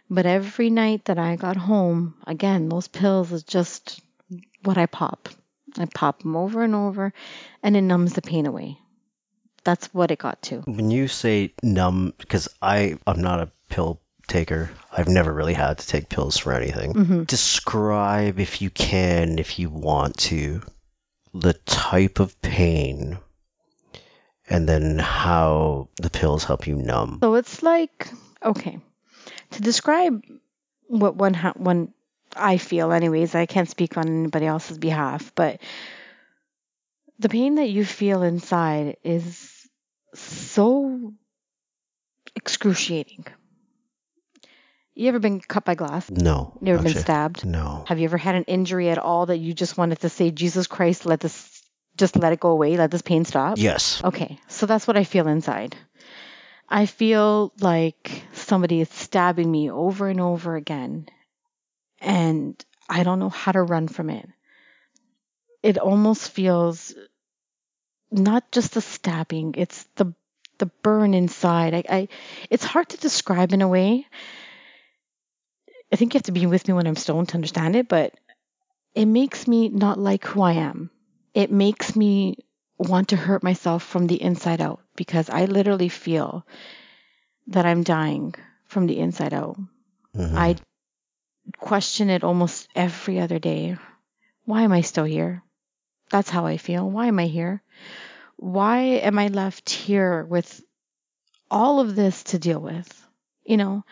[0.09, 4.01] But every night that I got home, again, those pills is just
[4.65, 5.29] what I pop.
[5.77, 7.13] I pop them over and over,
[7.63, 8.79] and it numbs the pain away.
[9.65, 10.61] That's what it got to.
[10.61, 14.71] When you say numb, because I I'm not a pill taker.
[14.93, 16.93] I've never really had to take pills for anything.
[16.93, 20.63] hmm Describe, if you can, if you want to,
[21.35, 23.19] the type of pain,
[24.49, 27.19] and then how the pills help you numb.
[27.23, 28.09] So it's like
[28.45, 28.79] okay,
[29.53, 30.23] to describe
[30.87, 31.93] what one ha- one
[32.37, 33.35] I feel, anyways.
[33.35, 35.61] I can't speak on anybody else's behalf, but
[37.19, 39.69] the pain that you feel inside is
[40.15, 41.13] so
[42.35, 43.27] excruciating.
[44.95, 46.11] You ever been cut by glass?
[46.11, 46.59] No.
[46.61, 47.47] You ever been stabbed?
[47.47, 47.85] No.
[47.87, 50.67] Have you ever had an injury at all that you just wanted to say, Jesus
[50.67, 51.63] Christ, let this,
[51.97, 53.59] just let it go away, let this pain stop?
[53.59, 54.03] Yes.
[54.03, 55.77] Okay, so that's what I feel inside.
[56.69, 61.09] I feel like somebody is stabbing me over and over again,
[62.01, 64.29] and I don't know how to run from it.
[65.63, 66.95] It almost feels
[68.11, 70.15] not just the stabbing, it's the
[70.59, 71.75] the burn inside.
[71.75, 72.09] I, I
[72.51, 74.07] it's hard to describe in a way.
[75.93, 78.15] I think you have to be with me when I'm stoned to understand it, but
[78.95, 80.91] it makes me not like who I am.
[81.35, 82.39] It makes me
[82.79, 86.47] want to hurt myself from the inside out because I literally feel
[87.49, 88.35] that I'm dying
[88.67, 89.59] from the inside out.
[90.15, 90.37] Mhm.
[90.37, 90.57] I
[91.59, 93.77] question it almost every other day.
[94.45, 95.43] Why am I still here?
[96.11, 96.89] That's how I feel.
[96.89, 97.63] Why am I here?
[98.37, 100.63] Why am I left here with
[101.51, 103.07] all of this to deal with?
[103.45, 103.85] You know?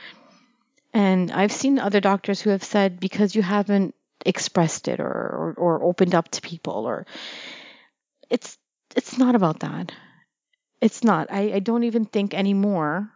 [0.94, 5.54] And I've seen other doctors who have said because you haven't expressed it or, or,
[5.54, 7.06] or opened up to people or
[8.30, 8.58] it's
[8.94, 9.92] it's not about that.
[10.80, 11.30] It's not.
[11.30, 13.10] I, I don't even think anymore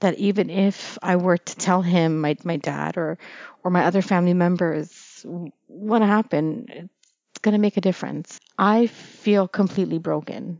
[0.00, 3.18] that even if I were to tell him, my my dad or
[3.64, 5.24] or my other family members
[5.66, 6.88] what happened,
[7.36, 8.40] it's gonna make a difference.
[8.56, 10.58] I feel completely broken.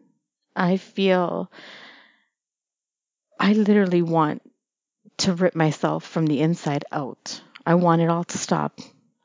[0.54, 1.50] I feel
[3.40, 4.42] I literally want
[5.16, 7.40] to rip myself from the inside out.
[7.64, 8.78] I want it all to stop.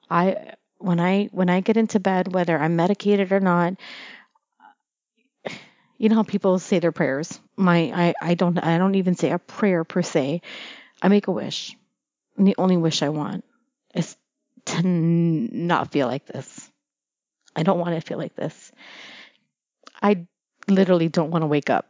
[0.10, 3.74] I when I when I get into bed, whether I'm medicated or not,
[5.98, 7.38] you know how people say their prayers.
[7.58, 10.42] My I, I don't I don't even say a prayer per se.
[11.02, 11.76] I make a wish.
[12.38, 13.44] And the only wish I want
[13.94, 14.16] is
[14.68, 16.71] to n- not feel like this.
[17.56, 18.72] I don't want to feel like this.
[20.02, 20.26] I
[20.68, 21.88] literally don't want to wake up.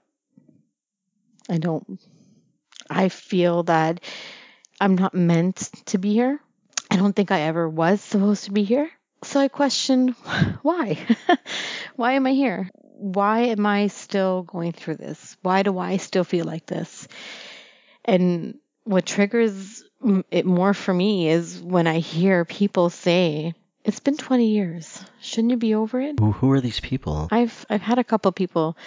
[1.50, 2.00] I don't.
[2.90, 4.02] I feel that
[4.80, 6.40] I'm not meant to be here.
[6.90, 8.90] I don't think I ever was supposed to be here.
[9.24, 10.10] So I question
[10.62, 10.98] why?
[11.96, 12.70] why am I here?
[12.74, 15.38] Why am I still going through this?
[15.42, 17.08] Why do I still feel like this?
[18.06, 19.84] And what triggers
[20.32, 25.04] it more for me is when I hear people say, "It's been 20 years.
[25.22, 27.28] Shouldn't you be over it?" Who, who are these people?
[27.32, 28.78] I've I've had a couple people.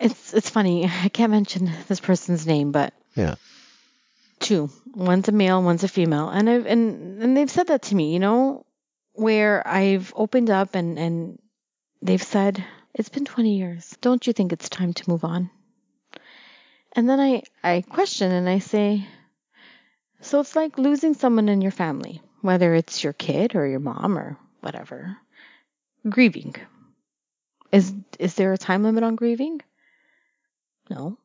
[0.00, 0.84] It's it's funny.
[1.04, 3.34] I can't mention this person's name, but Yeah.
[4.40, 4.70] two.
[4.94, 8.12] One's a male, one's a female, and I've and and they've said that to me.
[8.12, 8.64] You know,
[9.14, 11.38] where I've opened up and and
[12.02, 13.96] they've said it's been 20 years.
[14.00, 15.50] Don't you think it's time to move on?
[16.92, 19.06] And then I I question and I say,
[20.20, 24.18] so it's like losing someone in your family, whether it's your kid or your mom
[24.18, 25.16] or whatever.
[26.08, 26.54] Grieving.
[27.72, 29.60] Is is there a time limit on grieving?
[30.88, 31.18] No.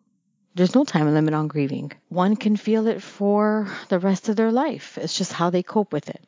[0.53, 1.93] There's no time limit on grieving.
[2.10, 4.97] One can feel it for the rest of their life.
[4.97, 6.21] It's just how they cope with it.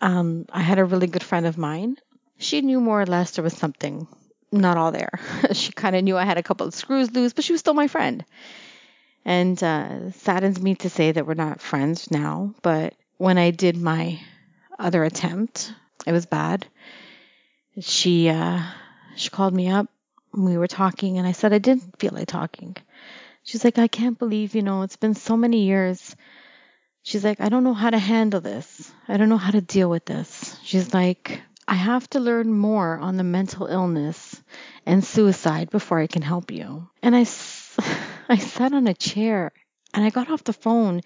[0.00, 1.96] Um, I had a really good friend of mine.
[2.38, 4.06] She knew more or less there was something
[4.52, 5.18] not all there.
[5.52, 7.74] she kind of knew I had a couple of screws loose, but she was still
[7.74, 8.24] my friend.
[9.24, 12.54] And uh, saddens me to say that we're not friends now.
[12.62, 14.20] But when I did my
[14.78, 15.72] other attempt,
[16.06, 16.66] it was bad.
[17.80, 18.62] She uh,
[19.16, 19.86] she called me up.
[20.32, 22.76] We were talking, and I said I didn't feel like talking.
[23.44, 26.16] She's like, I can't believe, you know, it's been so many years.
[27.02, 28.90] She's like, I don't know how to handle this.
[29.06, 30.58] I don't know how to deal with this.
[30.62, 34.42] She's like, I have to learn more on the mental illness
[34.86, 36.88] and suicide before I can help you.
[37.02, 37.20] And I,
[38.28, 39.52] I sat on a chair
[39.92, 41.02] and I got off the phone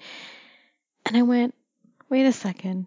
[1.04, 1.56] and I went,
[2.08, 2.86] wait a second.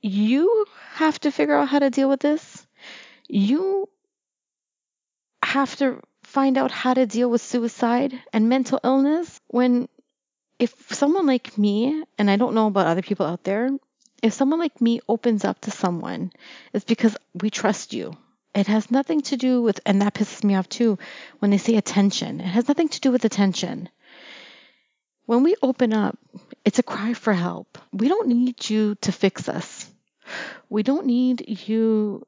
[0.00, 2.66] You have to figure out how to deal with this.
[3.28, 3.88] You
[5.42, 9.88] have to find out how to deal with suicide and mental illness when
[10.58, 13.70] if someone like me and I don't know about other people out there
[14.22, 16.30] if someone like me opens up to someone
[16.72, 18.16] it's because we trust you
[18.54, 20.98] it has nothing to do with and that pisses me off too
[21.40, 23.88] when they say attention it has nothing to do with attention
[25.26, 26.16] when we open up
[26.64, 29.90] it's a cry for help we don't need you to fix us
[30.68, 32.24] we don't need you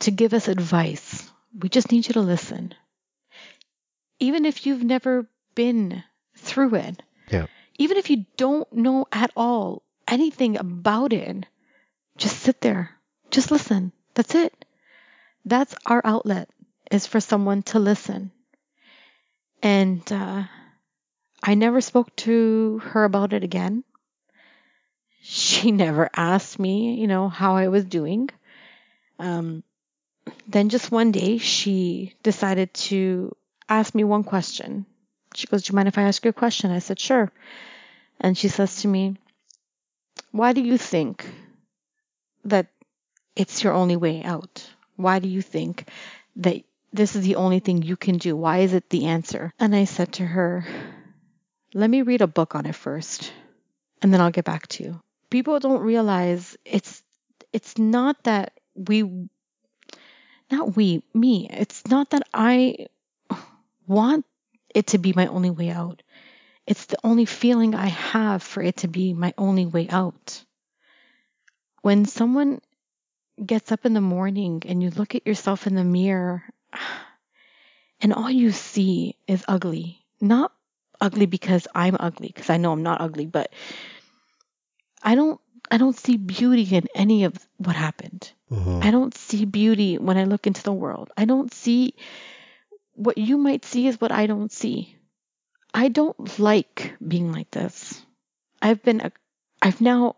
[0.00, 2.74] to give us advice we just need you to listen
[4.20, 6.02] even if you've never been
[6.36, 7.46] through it, Yeah.
[7.76, 11.44] even if you don't know at all anything about it,
[12.16, 12.90] just sit there,
[13.30, 13.90] just listen.
[14.14, 14.54] That's it.
[15.44, 16.48] That's our outlet
[16.90, 18.30] is for someone to listen.
[19.62, 20.44] And uh,
[21.42, 23.84] I never spoke to her about it again.
[25.22, 28.30] She never asked me, you know, how I was doing.
[29.18, 29.62] Um,
[30.46, 33.34] then just one day she decided to
[33.68, 34.86] ask me one question.
[35.34, 36.70] She goes, Do you mind if I ask you a question?
[36.70, 37.32] I said, Sure.
[38.20, 39.16] And she says to me,
[40.30, 41.26] Why do you think
[42.44, 42.66] that
[43.34, 44.68] it's your only way out?
[44.96, 45.88] Why do you think
[46.36, 48.36] that this is the only thing you can do?
[48.36, 49.52] Why is it the answer?
[49.58, 50.66] And I said to her,
[51.74, 53.32] let me read a book on it first,
[54.00, 55.00] and then I'll get back to you.
[55.30, 57.02] People don't realize it's
[57.52, 59.28] it's not that we
[60.50, 61.48] not we, me.
[61.50, 62.86] It's not that I
[63.86, 64.26] want
[64.74, 66.02] it to be my only way out.
[66.66, 70.44] It's the only feeling I have for it to be my only way out.
[71.80, 72.60] When someone
[73.44, 76.44] gets up in the morning and you look at yourself in the mirror
[78.00, 80.52] and all you see is ugly, not
[81.02, 83.52] ugly because I'm ugly, because I know I'm not ugly, but
[85.02, 88.30] I don't I don't see beauty in any of what happened.
[88.50, 88.80] Mm-hmm.
[88.82, 91.10] I don't see beauty when I look into the world.
[91.16, 91.94] I don't see
[92.94, 94.96] what you might see is what I don't see.
[95.74, 98.00] I don't like being like this.
[98.60, 99.10] I've been
[99.60, 100.16] I've now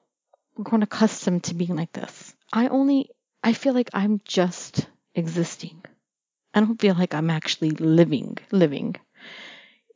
[0.62, 2.34] grown accustomed to being like this.
[2.52, 3.10] I only
[3.42, 5.82] I feel like I'm just existing.
[6.52, 8.96] I don't feel like I'm actually living, living.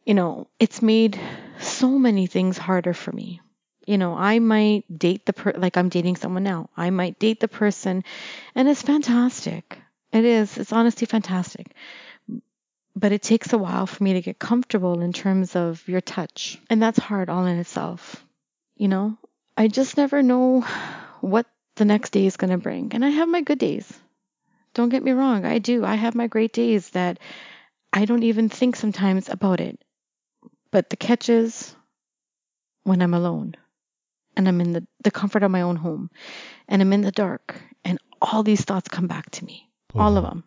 [0.09, 1.21] You know, it's made
[1.61, 3.43] so many things harder for me.
[3.87, 6.71] You know, I might date the per like I'm dating someone now.
[6.75, 8.05] I might date the person
[8.55, 9.79] and it's fantastic.
[10.11, 10.57] It is.
[10.57, 11.75] It's honestly fantastic.
[12.97, 16.59] But it takes a while for me to get comfortable in terms of your touch.
[16.71, 18.25] And that's hard all in itself.
[18.79, 19.19] You know,
[19.59, 20.63] I just never know
[21.21, 21.45] what
[21.77, 22.95] the next day is going to bring.
[22.95, 23.93] And I have my good days.
[24.73, 25.85] Don't get me wrong, I do.
[25.85, 27.19] I have my great days that
[27.93, 29.79] I don't even think sometimes about it.
[30.71, 31.75] But the catch is
[32.85, 33.55] when I'm alone
[34.37, 36.11] and I'm in the, the comfort of my own home
[36.69, 40.01] and I'm in the dark and all these thoughts come back to me, mm-hmm.
[40.01, 40.45] all of them.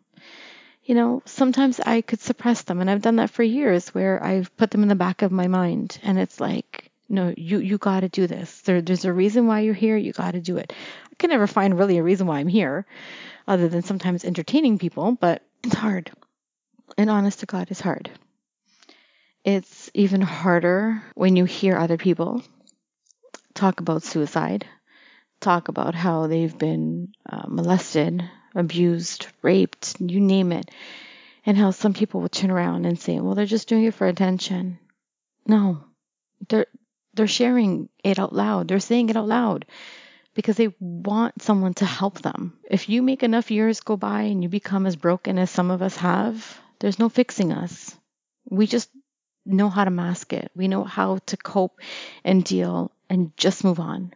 [0.84, 4.56] You know, sometimes I could suppress them and I've done that for years where I've
[4.58, 8.00] put them in the back of my mind and it's like, no, you, you got
[8.02, 8.62] to do this.
[8.62, 9.98] There, there's a reason why you're here.
[9.98, 10.74] You got to do it
[11.12, 12.86] I can never find really a reason why I'm here,
[13.48, 16.12] other than sometimes entertaining people, but it's hard.
[16.98, 18.10] And honest to God, it's hard.
[19.44, 22.44] It's even harder when you hear other people
[23.56, 24.66] talk about suicide,
[25.40, 28.24] talk about how they've been uh, molested,
[28.54, 30.70] abused, raped, you name it,
[31.46, 34.08] and how some people will turn around and say, "Well, they're just doing it for
[34.08, 34.78] attention."
[35.48, 35.84] No,
[36.48, 36.68] they're
[37.16, 38.68] they're sharing it out loud.
[38.68, 39.66] They're saying it out loud
[40.36, 42.58] because they want someone to help them.
[42.70, 45.82] If you make enough years go by and you become as broken as some of
[45.82, 47.98] us have, there's no fixing us.
[48.50, 48.90] We just
[49.46, 50.52] know how to mask it.
[50.56, 51.80] We know how to cope
[52.24, 54.14] and deal and just move on.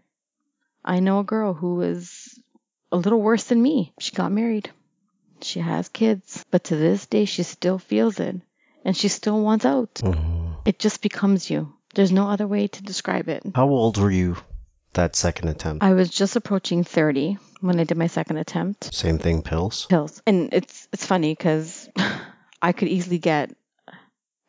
[0.83, 2.39] I know a girl who is
[2.91, 3.93] a little worse than me.
[3.99, 4.69] She got married.
[5.41, 8.35] She has kids, but to this day she still feels it
[8.85, 9.95] and she still wants out.
[9.95, 10.53] Mm-hmm.
[10.65, 11.73] It just becomes you.
[11.93, 13.43] There's no other way to describe it.
[13.55, 14.38] How old were you
[14.93, 15.83] that second attempt?
[15.83, 18.93] I was just approaching 30 when I did my second attempt.
[18.93, 19.85] Same thing, pills?
[19.88, 20.21] Pills.
[20.27, 21.89] And it's it's funny because
[22.61, 23.55] I could easily get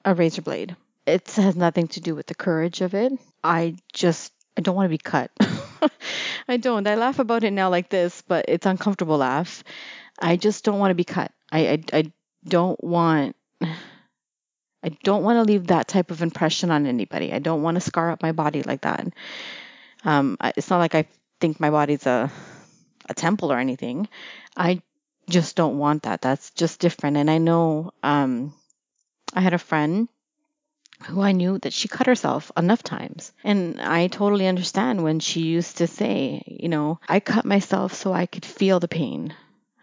[0.07, 0.77] a razor blade.
[1.05, 3.12] It has nothing to do with the courage of it.
[3.45, 5.31] I just I don't want to be cut.
[6.49, 6.87] I don't.
[6.87, 9.62] I laugh about it now like this, but it's uncomfortable laugh.
[10.19, 11.33] I just don't want to be cut.
[11.53, 12.12] I I, I
[12.45, 13.37] don't want
[14.83, 17.33] I don't want to leave that type of impression on anybody.
[17.33, 19.09] I don't want to scar up my body like that.
[20.05, 21.07] Um, it's not like I
[21.40, 22.31] think my body's a
[23.09, 24.09] a temple or anything.
[24.57, 24.83] I
[25.29, 26.21] just don't want that.
[26.21, 27.16] That's just different.
[27.16, 28.55] And I know um,
[29.33, 30.09] I had a friend
[31.05, 33.33] who I knew that she cut herself enough times.
[33.45, 38.12] And I totally understand when she used to say, you know, I cut myself so
[38.12, 39.35] I could feel the pain.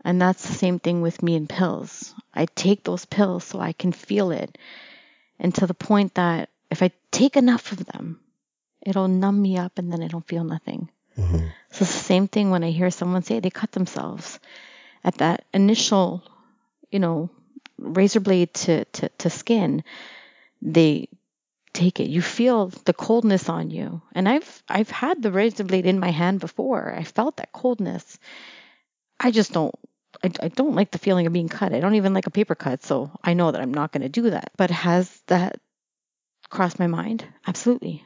[0.03, 2.13] And that's the same thing with me and pills.
[2.33, 4.57] I take those pills so I can feel it.
[5.39, 8.19] And to the point that if I take enough of them,
[8.81, 10.89] it'll numb me up and then I don't feel nothing.
[11.17, 11.47] Mm-hmm.
[11.71, 14.39] So it's the same thing when I hear someone say they cut themselves.
[15.03, 16.23] At that initial,
[16.89, 17.29] you know,
[17.77, 19.83] razor blade to, to, to skin,
[20.61, 21.09] they
[21.73, 22.09] take it.
[22.09, 24.01] You feel the coldness on you.
[24.13, 26.93] And I've I've had the razor blade in my hand before.
[26.95, 28.19] I felt that coldness.
[29.19, 29.75] I just don't
[30.23, 31.73] I, I don't like the feeling of being cut.
[31.73, 34.09] I don't even like a paper cut, so I know that I'm not going to
[34.09, 34.51] do that.
[34.57, 35.59] But has that
[36.49, 37.25] crossed my mind?
[37.47, 38.05] Absolutely.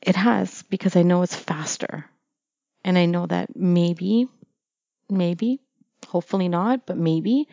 [0.00, 2.06] It has because I know it's faster.
[2.82, 4.26] And I know that maybe,
[5.10, 5.60] maybe,
[6.08, 7.46] hopefully not, but maybe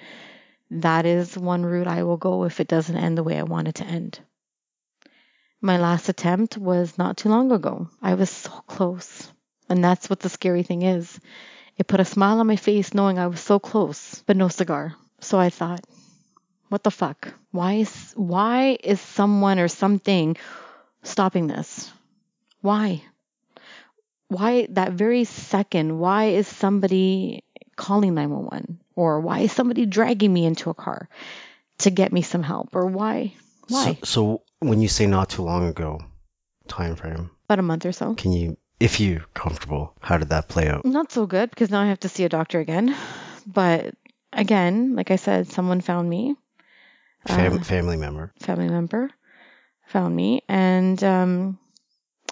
[0.70, 3.68] that is one route I will go if it doesn't end the way I want
[3.68, 4.20] it to end.
[5.61, 7.89] My last attempt was not too long ago.
[8.01, 9.32] I was so close.
[9.70, 11.20] And that's what the scary thing is.
[11.78, 14.95] It put a smile on my face knowing I was so close, but no cigar.
[15.20, 15.84] So I thought,
[16.70, 17.34] what the fuck?
[17.51, 20.38] Why is why is someone or something
[21.03, 21.91] stopping this?
[22.61, 23.03] Why?
[24.28, 27.43] why that very second, why is somebody
[27.76, 31.08] calling 911 or why is somebody dragging me into a car
[31.78, 33.34] to get me some help or why
[33.70, 33.93] why?
[34.04, 36.02] So, so when you say not too long ago,
[36.68, 38.16] time frame, about a month or so.
[38.16, 40.84] can you, if you're comfortable, how did that play out?
[40.84, 42.95] not so good because now I have to see a doctor again.
[43.45, 43.93] But
[44.34, 46.36] again like I said someone found me.
[47.28, 48.34] Fam- Uh, family member.
[48.39, 49.10] family member
[49.88, 51.60] found me and um,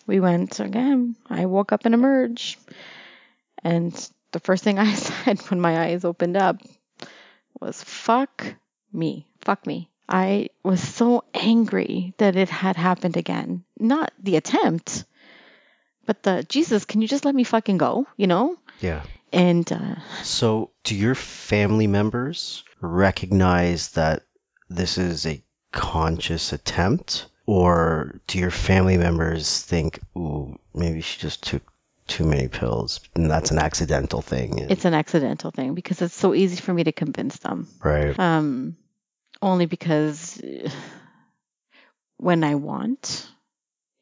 [0.07, 1.15] we went again.
[1.29, 2.57] I woke up and emerged
[3.63, 3.93] and
[4.35, 6.61] the first thing I said when my eyes opened up
[7.59, 8.55] was fuck
[8.93, 9.27] me.
[9.41, 9.89] Fuck me.
[10.07, 13.63] I was so angry that it had happened again.
[13.79, 15.05] Not the attempt
[16.05, 18.07] but the Jesus can you just let me fucking go?
[18.17, 18.57] You know?
[18.79, 19.03] Yeah.
[19.31, 24.23] and uh, So, do your family members recognize that
[24.69, 27.27] this is a conscious attempt?
[27.47, 31.61] Or do your family members think, ooh, maybe she just took
[32.07, 34.59] too many pills and that's an accidental thing?
[34.69, 38.17] it's an accidental thing because it's so easy for me to convince them right.
[38.19, 38.77] um,
[39.41, 40.41] only because
[42.17, 43.27] when I want,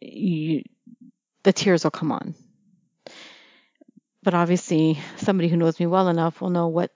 [0.02, 0.64] you,
[1.44, 2.36] the tears will come on.
[4.22, 6.92] But obviously, somebody who knows me well enough will know what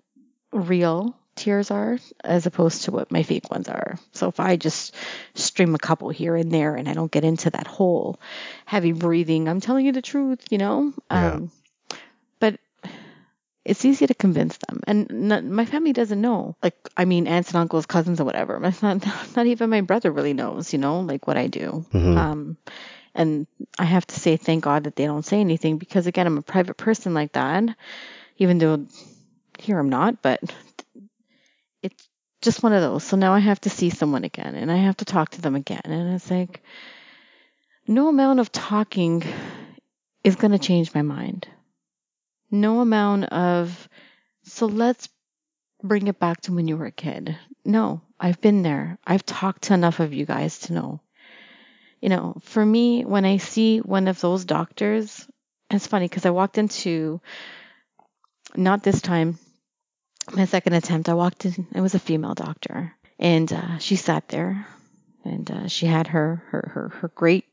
[0.54, 3.98] real tears are as opposed to what my fake ones are.
[4.14, 4.94] So if I just
[5.36, 8.20] stream a couple here and there and I don't get into that whole
[8.66, 10.94] heavy breathing, I'm telling you the truth, you know?
[11.12, 11.32] Yeah.
[11.34, 11.52] Um,
[12.40, 12.60] but
[13.66, 14.82] it's easy to convince them.
[14.88, 16.56] And n- my family doesn't know.
[16.64, 18.60] Like, I mean, aunts and uncles, cousins, or whatever.
[18.82, 21.86] Not, not even my brother really knows, you know, like what I do.
[21.92, 22.18] Mhm.
[22.18, 22.58] Um,
[23.14, 23.48] and
[23.80, 26.42] I have to say, thank God that they don't say anything because, again, I'm a
[26.44, 27.64] private person like that,
[28.38, 28.86] even though
[29.60, 30.40] here I'm not, but
[31.82, 32.08] it's
[32.42, 33.04] just one of those.
[33.04, 35.56] So now I have to see someone again and I have to talk to them
[35.56, 35.82] again.
[35.86, 36.62] And it's like,
[37.88, 39.24] no amount of talking
[40.24, 41.48] is going to change my mind.
[42.52, 43.90] No amount of,
[44.44, 45.10] so let's
[45.84, 47.38] bring it back to when you were a kid.
[47.66, 48.98] No, I've been there.
[49.06, 51.02] I've talked to enough of you guys to know.
[52.02, 55.28] You know, for me, when I see one of those doctors,
[55.70, 57.20] it's funny because I walked into,
[58.56, 59.40] not this time,
[60.34, 64.28] my second attempt, I walked in, it was a female doctor, and uh, she sat
[64.30, 64.68] there,
[65.24, 67.46] and uh, she had her her her, her great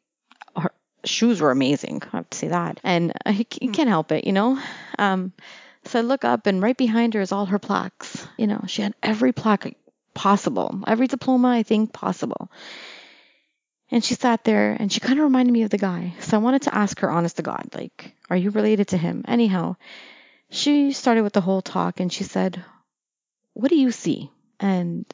[0.56, 0.72] her
[1.04, 2.02] shoes were amazing.
[2.12, 4.58] I have to say that, and uh, you can't help it, you know.
[4.98, 5.32] Um,
[5.84, 8.26] so I look up, and right behind her is all her plaques.
[8.36, 9.76] You know, she had every plaque
[10.14, 12.50] possible, every diploma I think possible.
[13.90, 16.14] And she sat there, and she kind of reminded me of the guy.
[16.20, 19.24] So I wanted to ask her, honest to God, like, are you related to him?
[19.28, 19.76] Anyhow,
[20.54, 22.64] she started with the whole talk, and she said,
[23.54, 24.30] "What do you see?"
[24.60, 25.04] And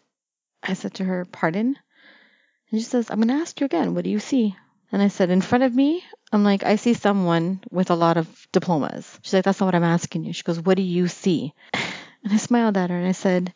[0.62, 1.76] I said to her, "Pardon?"
[2.70, 3.94] And she says, "I'm going to ask you again.
[3.94, 4.54] What do you see?"
[4.92, 8.18] And I said, "In front of me, I'm like, I see someone with a lot
[8.18, 11.08] of diplomas." She's like, "That's not what I'm asking you." She goes, "What do you
[11.08, 11.54] see?"
[12.22, 13.54] And I smiled at her and I said,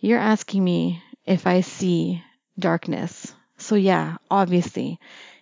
[0.00, 2.20] "You're asking me if I see
[2.58, 4.98] darkness." So yeah, obviously,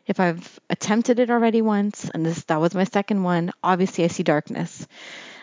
[0.07, 4.09] if I've attempted it already once and this that was my second one, obviously I
[4.09, 4.87] see darkness.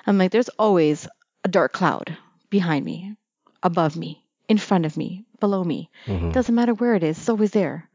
[0.08, 1.08] I'm like, there's always
[1.44, 2.18] a dark cloud
[2.50, 3.16] behind me,
[3.62, 5.90] above me, in front of me, below me.
[6.08, 6.30] Mhm.
[6.30, 7.90] It doesn't matter where it is, it's always there.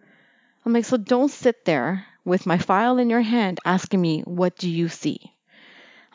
[0.65, 4.57] I'm like, so don't sit there with my file in your hand asking me, what
[4.57, 5.19] do you see?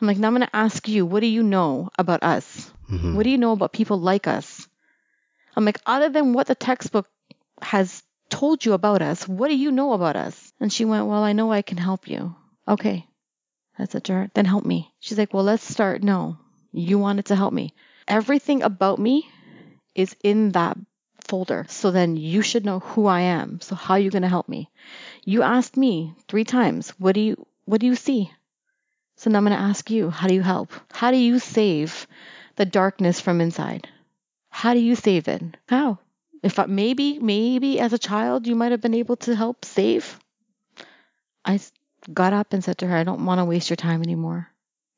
[0.00, 2.70] I'm like, now I'm going to ask you, what do you know about us?
[2.88, 3.14] Mhm.
[3.14, 4.68] What do you know about people like us?
[5.56, 7.08] I'm like, other than what the textbook
[7.60, 10.52] has told you about us, what do you know about us?
[10.60, 12.34] And she went, well, I know I can help you.
[12.66, 13.06] Okay.
[13.78, 14.92] I said to her, then help me.
[15.00, 16.02] She's like, well, let's start.
[16.02, 16.38] No,
[16.72, 17.74] you wanted to help me.
[18.06, 19.28] Everything about me
[19.94, 20.76] is in that
[21.26, 21.66] folder.
[21.68, 23.60] So then you should know who I am.
[23.60, 24.70] So how are you going to help me?
[25.24, 28.30] You asked me three times, what do you, what do you see?
[29.16, 30.72] So now I'm going to ask you, how do you help?
[30.92, 32.06] How do you save
[32.56, 33.88] the darkness from inside?
[34.48, 35.42] How do you save it?
[35.68, 35.98] How?
[36.42, 40.18] If I, maybe, maybe as a child you might have been able to help save.
[41.44, 41.60] I
[42.12, 44.48] got up and said to her, I don't want to waste your time anymore.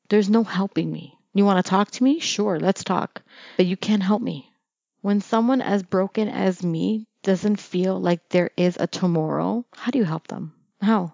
[0.09, 1.17] There's no helping me.
[1.33, 2.19] You want to talk to me?
[2.19, 3.21] Sure, let's talk.
[3.57, 4.51] But you can't help me.
[5.01, 9.99] When someone as broken as me doesn't feel like there is a tomorrow, how do
[9.99, 10.53] you help them?
[10.81, 11.13] How?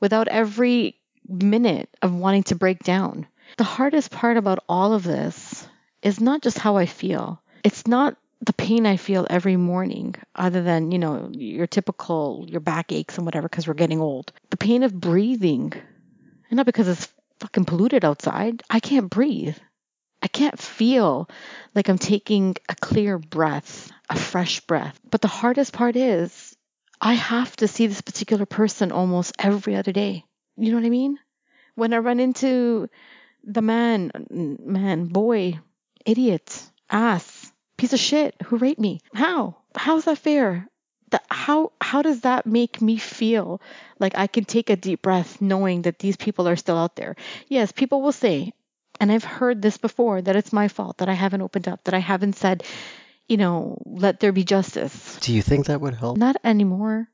[0.00, 0.96] Without every
[1.28, 3.26] minute of wanting to break down.
[3.58, 5.66] The hardest part about all of this
[6.02, 7.40] is not just how I feel.
[7.64, 12.60] It's not the pain I feel every morning, other than, you know, your typical, your
[12.60, 14.32] back aches and whatever, because we're getting old.
[14.50, 15.72] The pain of breathing,
[16.50, 18.62] and not because it's fucking polluted outside.
[18.70, 19.56] I can't breathe.
[20.22, 21.28] I can't feel
[21.74, 24.98] like I'm taking a clear breath, a fresh breath.
[25.10, 26.56] But the hardest part is
[27.00, 30.24] I have to see this particular person almost every other day.
[30.56, 31.18] You know what I mean?
[31.74, 32.88] When I run into
[33.44, 35.60] the man, man, boy,
[36.06, 37.35] idiot, ass,
[37.76, 39.00] piece of shit who raped me.
[39.14, 39.56] How?
[39.74, 40.68] How's that fair?
[41.10, 43.60] That, how how does that make me feel
[44.00, 47.14] like I can take a deep breath knowing that these people are still out there?
[47.46, 48.52] Yes, people will say,
[48.98, 51.94] and I've heard this before, that it's my fault that I haven't opened up, that
[51.94, 52.64] I haven't said,
[53.28, 55.18] you know, let there be justice.
[55.20, 56.16] Do you think that would help?
[56.16, 57.08] Not anymore.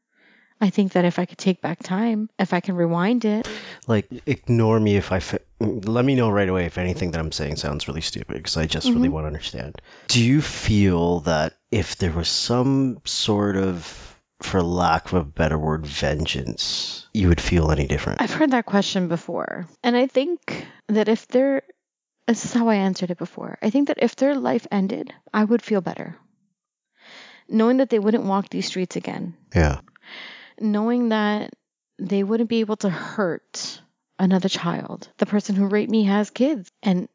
[0.62, 3.48] I think that if I could take back time, if I can rewind it,
[3.88, 5.18] Like, ignore me if I.
[5.18, 8.56] Fi- let me know right away if anything that I'm saying sounds really stupid because
[8.56, 9.12] I just really Mhm.
[9.12, 9.82] want to understand.
[10.06, 15.58] Do you feel that if there was some sort of, for lack of a better
[15.58, 18.22] word, vengeance, you would feel any different?
[18.22, 19.66] I've heard that question before.
[19.82, 21.62] And I think that if their
[22.28, 23.58] this is how I answered it before.
[23.60, 26.16] I think that if their life ended, I would feel better.
[27.48, 29.34] Knowing that they wouldn't walk these streets again.
[29.54, 29.80] Yeah.
[30.62, 31.52] Knowing that
[31.98, 33.80] they wouldn't be able to hurt
[34.18, 35.08] another child.
[35.18, 36.70] The person who raped me has kids.
[36.82, 37.08] And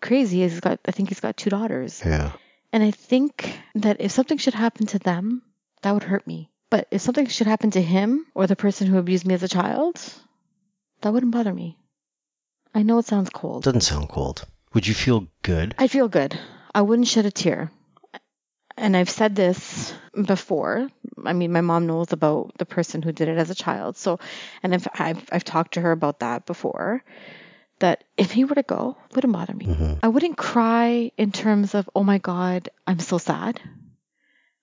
[0.00, 2.02] crazy is he's got I think he's got two daughters.
[2.04, 2.32] Yeah.
[2.72, 5.42] And I think that if something should happen to them,
[5.82, 6.50] that would hurt me.
[6.70, 9.48] But if something should happen to him or the person who abused me as a
[9.48, 10.00] child,
[11.02, 11.78] that wouldn't bother me.
[12.74, 13.62] I know it sounds cold.
[13.62, 14.44] Doesn't sound cold.
[14.72, 15.76] Would you feel good?
[15.78, 16.36] I'd feel good.
[16.74, 17.70] I wouldn't shed a tear.
[18.76, 20.88] And I've said this before.
[21.24, 23.96] I mean, my mom knows about the person who did it as a child.
[23.96, 24.18] So,
[24.62, 27.02] and I've, I've, I've talked to her about that before.
[27.78, 29.66] That if he were to go, it wouldn't bother me.
[29.66, 33.60] hmm I wouldn't cry in terms of, oh my God, I'm so sad.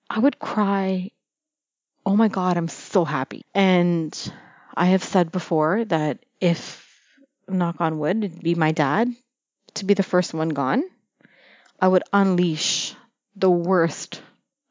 [0.09, 1.11] I would cry,
[2.05, 3.45] oh my God, I'm so happy.
[3.53, 4.15] And
[4.75, 6.87] I have said before that if,
[7.47, 9.09] knock on wood, it'd be my dad
[9.75, 10.83] to be the first one gone,
[11.79, 12.95] I would unleash
[13.35, 14.21] the worst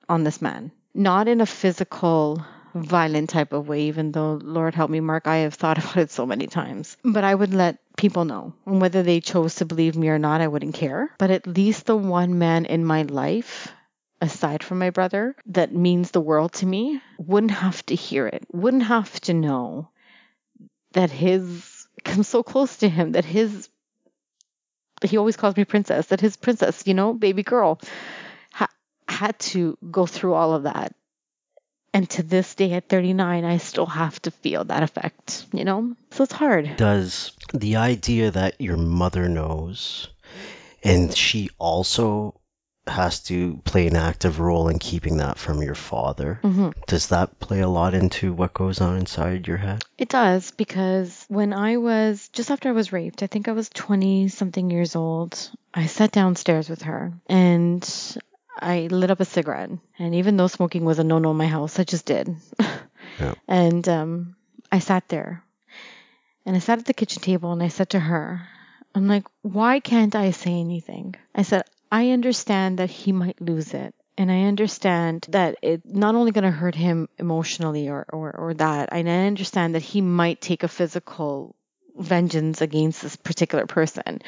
[0.09, 0.73] on this man.
[0.95, 2.45] Not in a physical,
[2.75, 6.11] violent type of way, even though, Lord help me, Mark, I have thought about it
[6.11, 6.97] so many times.
[7.05, 8.55] But I would let people know.
[8.67, 11.11] And whether they chose to believe me or not, I wouldn't care.
[11.19, 13.73] But at least the one man in my life,
[14.21, 18.45] aside from my brother, that means the world to me, wouldn't have to hear it,
[18.53, 19.89] wouldn't have to know
[20.93, 23.69] that his, I'm so close to him, that his,
[25.03, 27.81] he always calls me princess, that his princess, you know, baby girl,
[29.21, 30.95] had to go through all of that.
[31.93, 35.95] And to this day at 39, I still have to feel that effect, you know?
[36.13, 36.77] So it's hard.
[36.77, 40.09] Does the idea that your mother knows
[40.83, 42.41] and she also
[42.87, 47.39] has to play an active role in keeping that from your father, hmm does that
[47.39, 49.85] play a lot into what goes on inside your head?
[49.99, 53.69] It does because when I was just after I was raped, I think I was
[53.69, 55.39] 20 something years old,
[55.75, 57.85] I sat downstairs with her and
[58.61, 59.71] I lit up a cigarette.
[59.99, 62.35] And even though smoking was a no no in my house, I just did.
[62.59, 63.35] Yeah.
[63.49, 64.37] And um,
[64.71, 65.43] I sat there
[66.47, 68.47] and I sat at the kitchen table and I said to her,
[68.95, 71.17] I'm like, why can't I say anything?
[71.35, 73.95] I said, I understand that he might lose it.
[74.17, 78.55] And I understand that it's not only going to hurt him emotionally or, or, or
[78.55, 81.55] that, and I understand that he might take a physical
[81.97, 84.21] vengeance against this particular person.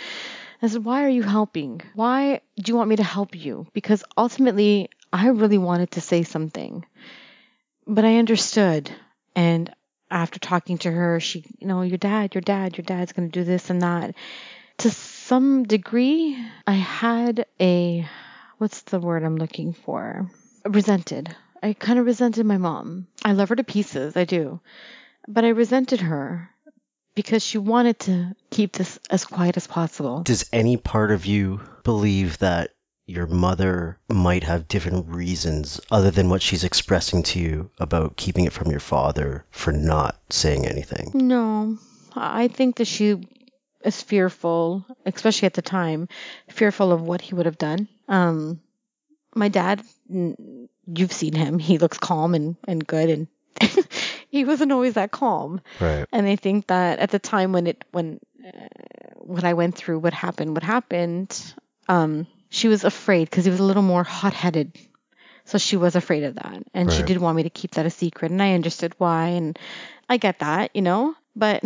[0.62, 1.80] I said, why are you helping?
[1.94, 3.66] Why do you want me to help you?
[3.72, 6.86] Because ultimately, I really wanted to say something,
[7.84, 8.88] but I understood.
[9.34, 9.74] And
[10.08, 13.40] after talking to her, she, you know, your dad, your dad, your dad's going to
[13.40, 14.14] do this and that.
[14.78, 18.08] To some degree, I had a,
[18.58, 20.30] what's the word I'm looking for?
[20.64, 21.34] Resented.
[21.60, 23.08] I kind of resented my mom.
[23.24, 24.60] I love her to pieces, I do.
[25.26, 26.51] But I resented her
[27.14, 30.22] because she wanted to keep this as quiet as possible.
[30.22, 32.70] Does any part of you believe that
[33.06, 38.44] your mother might have different reasons other than what she's expressing to you about keeping
[38.44, 41.10] it from your father for not saying anything?
[41.14, 41.78] No,
[42.14, 43.28] I think that she
[43.84, 46.08] is fearful, especially at the time,
[46.48, 47.88] fearful of what he would have done.
[48.08, 48.60] Um,
[49.34, 51.58] my dad, you've seen him.
[51.58, 53.28] He looks calm and, and good, and
[54.32, 55.60] he wasn't always that calm.
[55.78, 56.06] Right.
[56.10, 58.50] And I think that at the time when it when uh,
[59.18, 61.54] what I went through, what happened, what happened,
[61.86, 64.76] um, she was afraid because he was a little more hot-headed.
[65.44, 67.90] So she was afraid of that, and she did want me to keep that a
[67.90, 69.58] secret, and I understood why, and
[70.08, 71.16] I get that, you know.
[71.34, 71.64] But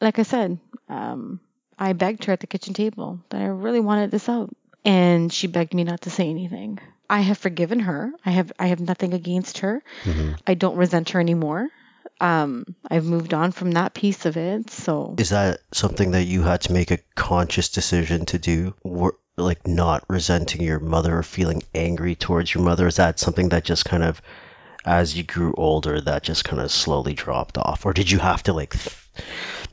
[0.00, 0.58] like I said,
[0.88, 1.38] um,
[1.78, 4.50] I begged her at the kitchen table that I really wanted this out,
[4.84, 6.80] and she begged me not to say anything.
[7.12, 8.10] I have forgiven her.
[8.24, 9.82] I have I have nothing against her.
[10.04, 11.68] hmm I don't resent her anymore.
[12.20, 14.70] Um, I've moved on from that piece of it.
[14.70, 18.74] So Is that something that you had to make a conscious decision to do?
[18.82, 22.86] Wor- like not resenting your mother or feeling angry towards your mother?
[22.86, 24.22] Is that something that just kind of,
[24.84, 27.84] as you grew older, that just kind of slowly dropped off?
[27.84, 28.74] Or did you have to like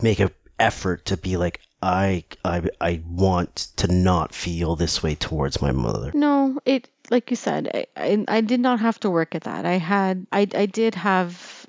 [0.02, 5.14] make a effort to be like I I I want to not feel this way
[5.14, 6.10] towards my mother.
[6.14, 9.66] No, it like you said, I, I, I did not have to work at that.
[9.66, 11.66] I had I I did have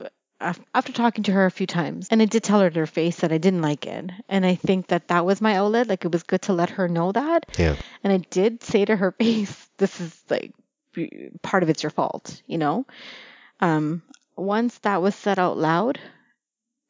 [0.74, 3.18] after talking to her a few times and I did tell her to her face
[3.20, 4.12] that I didn't like it.
[4.28, 5.88] And I think that that was my outlet.
[5.88, 7.46] Like it was good to let her know that.
[7.60, 7.76] Yeah.
[8.04, 10.54] and I did say to her face this is like
[11.42, 12.86] part of it's your fault you know?
[13.60, 14.02] Um
[14.36, 16.00] once that was said out loud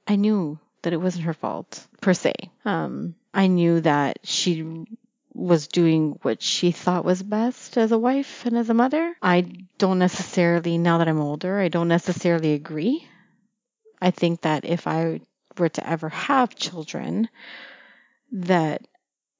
[0.07, 2.33] I knew that it wasn't her fault per se.
[2.65, 4.85] Um I knew that she
[5.33, 9.15] was doing what she thought was best as a wife and as a mother.
[9.21, 9.41] I
[9.77, 13.07] don't necessarily, now that I'm older, I don't necessarily agree.
[14.01, 15.21] I think that if I
[15.57, 17.29] were to ever have children,
[18.31, 18.87] that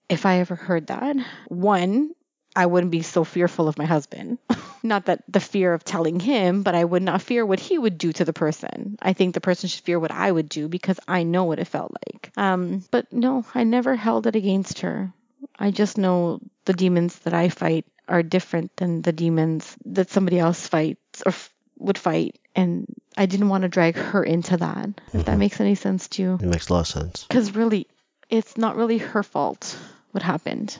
[0.09, 1.15] if I ever heard that,
[1.47, 2.11] one,
[2.55, 4.37] I wouldn't be so fearful of my husband.
[4.83, 7.97] not that the fear of telling him, but I would not fear what he would
[7.97, 8.97] do to the person.
[9.01, 11.65] I think the person should fear what I would do because I know what it
[11.65, 12.31] felt like.
[12.35, 15.13] Um, but no, I never held it against her.
[15.57, 20.39] I just know the demons that I fight are different than the demons that somebody
[20.39, 22.39] else fights or f- would fight.
[22.55, 22.85] And
[23.17, 25.39] I didn't want to drag her into that, if that Mhm.
[25.39, 26.33] makes any sense to you.
[26.35, 27.25] It makes a lot of sense.
[27.27, 27.87] Because really,
[28.29, 29.77] it's not really her fault
[30.11, 30.77] what happened.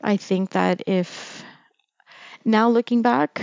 [0.00, 1.42] I think that if,
[2.44, 3.42] now looking back,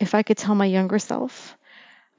[0.00, 1.57] if I could tell my younger self,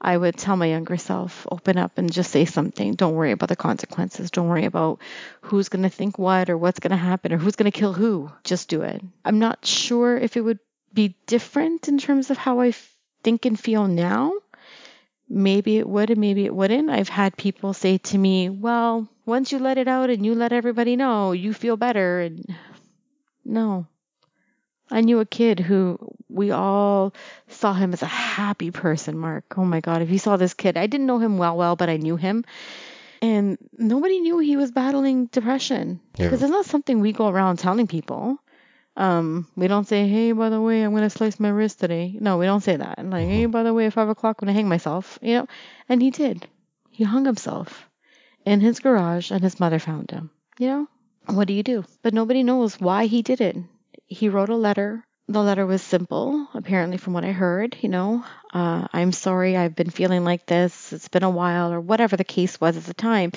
[0.00, 2.94] I would tell my younger self, open up and just say something.
[2.94, 4.30] Don't worry about the consequences.
[4.30, 5.00] Don't worry about
[5.42, 7.92] who's going to think what or what's going to happen or who's going to kill
[7.92, 8.30] who.
[8.42, 9.02] Just do it.
[9.24, 10.58] I'm not sure if it would
[10.92, 12.72] be different in terms of how I
[13.22, 14.32] think and feel now.
[15.28, 16.90] Maybe it would and maybe it wouldn't.
[16.90, 20.52] I've had people say to me, well, once you let it out and you let
[20.52, 22.20] everybody know, you feel better.
[22.20, 22.44] And
[23.44, 23.86] no.
[24.90, 27.14] I knew a kid who we all
[27.48, 29.44] saw him as a happy person, Mark.
[29.56, 31.88] Oh my God, if you saw this kid, I didn't know him well, well, but
[31.88, 32.44] I knew him.
[33.22, 36.26] And nobody knew he was battling depression Yeah.
[36.26, 38.38] because it's not something we go around telling people.
[38.96, 42.16] Um, we don't say, hey, by the way, I'm going to slice my wrist today.
[42.20, 42.98] No, we don't say that.
[42.98, 45.34] And like, hey, by the way, at five o'clock, I'm going to hang myself, you
[45.34, 45.46] know?
[45.88, 46.48] And he did.
[46.90, 47.88] He hung himself
[48.44, 50.88] in his garage and his mother found him, you know?
[51.26, 51.84] What do you do?
[52.02, 53.56] But nobody knows why he did it.
[54.10, 55.04] He wrote a letter.
[55.28, 57.76] The letter was simple, apparently, from what I heard.
[57.80, 60.92] You know, uh, I'm sorry, I've been feeling like this.
[60.92, 63.30] It's been a while, or whatever the case was at the time.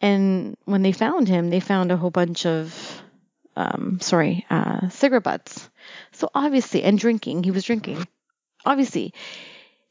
[0.00, 2.74] And when they found him, they found a whole bunch of,
[3.56, 5.70] um, sorry, uh, cigarette butts.
[6.12, 8.06] So obviously, and drinking, he was drinking.
[8.66, 9.14] Obviously,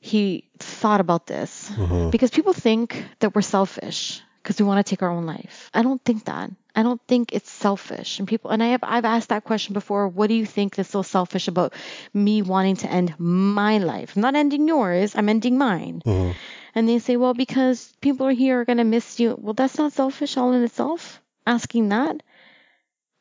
[0.02, 2.12] he thought about this Mhm.
[2.12, 5.72] because people think that we're selfish because we want to take our own life.
[5.74, 6.52] I don't think that.
[6.76, 8.20] I don't think it's selfish.
[8.20, 10.08] And people and I have I've asked that question before.
[10.08, 11.74] What do you think that's so selfish about
[12.14, 14.16] me wanting to end my life?
[14.16, 15.16] I'm not ending yours.
[15.16, 16.02] I'm ending mine.
[16.06, 16.36] Mhm.
[16.76, 19.38] And they say, well, because people are here are going to miss you.
[19.40, 21.22] Well, that's not selfish all in itself.
[21.46, 22.24] Asking that,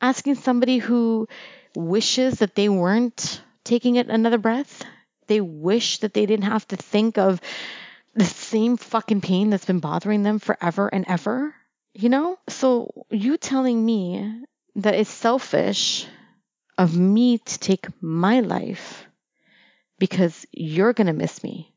[0.01, 1.27] asking somebody who
[1.75, 4.83] wishes that they weren't taking it another breath.
[5.27, 7.39] They wish that they didn't have to think of
[8.15, 11.53] the same fucking pain that's been bothering them forever and ever.
[11.93, 12.37] You know?
[12.49, 14.43] So you telling me
[14.75, 16.05] that it's selfish
[16.77, 19.05] of me to take my life
[19.99, 21.71] because you're going to miss me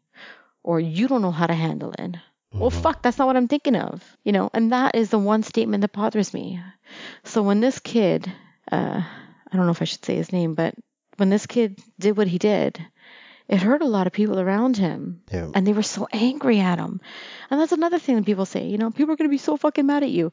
[0.62, 2.16] or you don't know how to handle it.
[2.53, 2.82] Well, Mhm.
[2.82, 5.82] fuck, that's not what I'm thinking of, you know, and that is the one statement
[5.82, 6.61] that bothers me.
[7.24, 8.30] So when this kid,
[8.72, 9.03] uh,
[9.53, 10.74] I don't know if I should say his name, but
[11.18, 12.80] when this kid did what he did,
[13.49, 15.51] it hurt a lot of people around him Yeah.
[15.55, 17.01] and they were so angry at him.
[17.51, 19.57] And that's another thing that people say, you know, people are going to be so
[19.57, 20.32] fucking mad at you.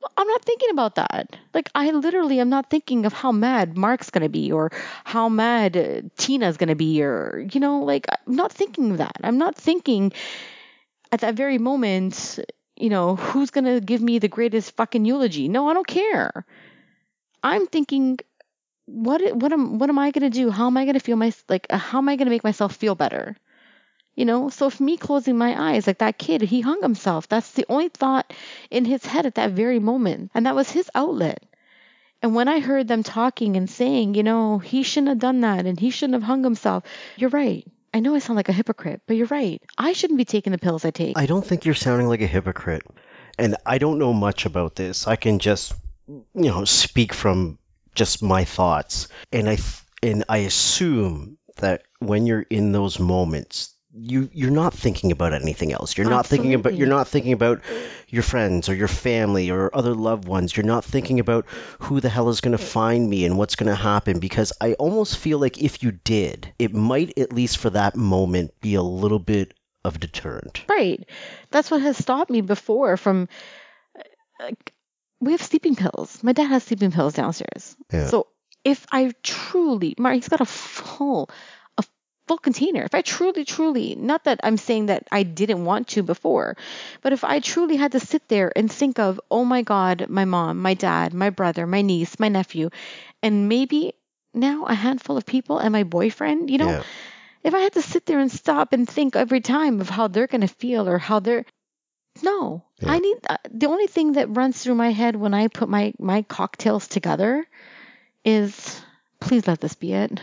[0.00, 1.36] Well, I'm not thinking about that.
[1.54, 4.70] Like, I literally am not thinking of how mad Mark's going to be or
[5.04, 8.98] how mad uh, Tina's going to be or, you know, like, I'm not thinking of
[8.98, 9.16] that.
[9.22, 10.12] I'm not thinking
[11.12, 12.38] at that very moment,
[12.76, 15.48] you know, who's going to give me the greatest fucking eulogy.
[15.48, 16.44] No, I don't care.
[17.42, 18.18] I'm thinking,
[18.86, 20.50] what what am what am I gonna do?
[20.50, 21.66] How am I gonna feel my like?
[21.70, 23.36] uh, How am I gonna make myself feel better?
[24.14, 24.48] You know.
[24.50, 27.28] So if me closing my eyes, like that kid, he hung himself.
[27.28, 28.32] That's the only thought
[28.70, 31.42] in his head at that very moment, and that was his outlet.
[32.22, 35.66] And when I heard them talking and saying, you know, he shouldn't have done that
[35.66, 36.84] and he shouldn't have hung himself,
[37.16, 37.66] you're right.
[37.92, 39.62] I know I sound like a hypocrite, but you're right.
[39.76, 41.18] I shouldn't be taking the pills I take.
[41.18, 42.82] I don't think you're sounding like a hypocrite.
[43.38, 45.06] And I don't know much about this.
[45.06, 45.74] I can just,
[46.08, 47.58] you know, speak from
[47.94, 49.08] just my thoughts.
[49.32, 54.74] And I th- and I assume that when you're in those moments, you you're not
[54.74, 55.96] thinking about anything else.
[55.96, 57.62] You're not thinking about you're not thinking about
[58.08, 60.56] your friends or your family or other loved ones.
[60.56, 61.46] You're not thinking about
[61.78, 64.74] who the hell is going to find me and what's going to happen because I
[64.74, 68.82] almost feel like if you did, it might at least for that moment be a
[68.82, 70.64] little bit of deterrent.
[70.68, 71.08] Right.
[71.50, 73.28] That's what has stopped me before from
[74.40, 74.73] like,
[75.24, 76.22] we have sleeping pills.
[76.22, 77.76] My dad has sleeping pills downstairs.
[77.92, 78.06] Yeah.
[78.06, 78.26] So
[78.64, 81.28] if I truly, Mark, he's got a full,
[81.76, 81.84] a
[82.28, 82.82] full container.
[82.82, 86.56] If I truly, truly, not that I'm saying that I didn't want to before,
[87.02, 90.24] but if I truly had to sit there and think of, oh my God, my
[90.24, 92.70] mom, my dad, my brother, my niece, my nephew,
[93.22, 93.92] and maybe
[94.32, 96.82] now a handful of people and my boyfriend, you know, Yeah.
[97.42, 100.26] if I had to sit there and stop and think every time of how they're
[100.26, 101.44] going to feel or how they're
[102.22, 102.92] no, Yeah.
[102.92, 105.92] I need uh, the only thing that runs through my head when I put my
[105.98, 107.46] my cocktails together
[108.24, 108.80] is
[109.20, 110.20] please let this be it.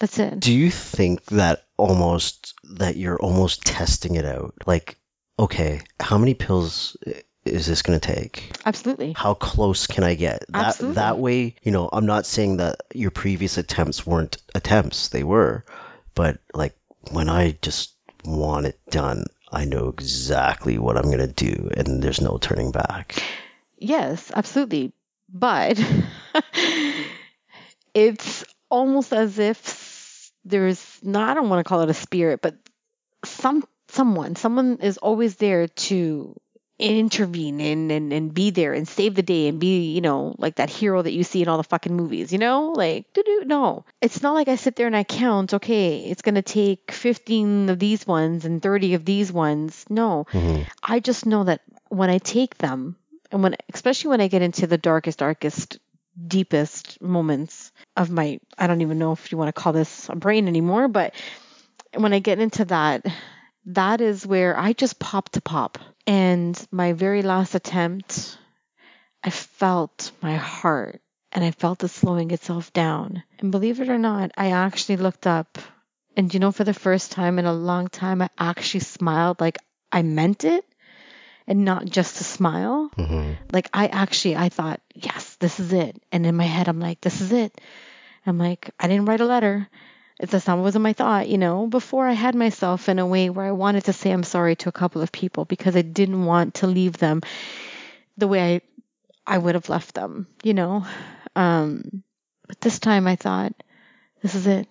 [0.00, 0.40] That's it.
[0.40, 4.54] Do you think that almost that you're almost testing it out?
[4.66, 4.98] Like,
[5.38, 6.96] okay, how many pills
[7.44, 8.50] is this going to take?
[8.64, 9.12] Absolutely.
[9.16, 10.44] How close can I get?
[10.48, 10.94] That Absolutely.
[10.96, 15.64] that way, you know, I'm not saying that your previous attempts weren't attempts, they were,
[16.14, 16.74] but like
[17.10, 17.94] when I just
[18.24, 22.72] want it done, I know exactly what I'm going to do and there's no turning
[22.72, 23.22] back.
[23.78, 24.92] Yes, absolutely.
[25.32, 25.82] But
[27.94, 32.56] it's almost as if there's not I don't want to call it a spirit, but
[33.24, 36.34] some someone, someone is always there to
[36.78, 40.56] intervene and, and, and be there and save the day and be, you know, like
[40.56, 42.72] that hero that you see in all the fucking movies, you know?
[42.72, 43.84] Like, doo-doo, no.
[44.00, 47.68] It's not like I sit there and I count, okay, it's going to take 15
[47.70, 49.84] of these ones and 30 of these ones.
[49.88, 50.26] No.
[50.32, 50.66] Mhm.
[50.82, 52.96] I just know that when I take them,
[53.30, 55.78] and when, especially when I get into the darkest, darkest,
[56.26, 60.16] deepest moments of my, I don't even know if you want to call this a
[60.16, 61.14] brain anymore, but
[61.94, 63.04] when I get into that,
[63.66, 65.78] that is where I just popped to pop.
[66.06, 68.36] And my very last attempt,
[69.22, 71.00] I felt my heart
[71.32, 73.22] and I felt it slowing itself down.
[73.38, 75.58] And believe it or not, I actually looked up
[76.16, 79.58] and you know, for the first time in a long time, I actually smiled like
[79.90, 80.64] I meant it
[81.46, 82.90] and not just a smile.
[82.96, 83.36] Mhm.
[83.52, 86.00] Like I actually, I thought, yes, this is it.
[86.12, 87.60] And in my head, I'm like, this is it.
[88.26, 89.68] I'm like, I didn't write a letter.
[90.24, 91.66] It's that's not wasn't my thought, you know.
[91.66, 94.70] Before I had myself in a way where I wanted to say I'm sorry to
[94.70, 97.20] a couple of people because I didn't want to leave them
[98.16, 98.60] the way I
[99.26, 100.86] I would have left them, you know.
[101.36, 102.02] Um,
[102.48, 103.52] but this time I thought,
[104.22, 104.66] this is it.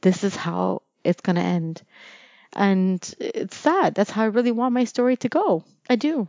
[0.00, 1.82] This is how it's gonna end.
[2.54, 3.94] And it's sad.
[3.94, 5.62] That's how I really want my story to go.
[5.90, 6.26] I do.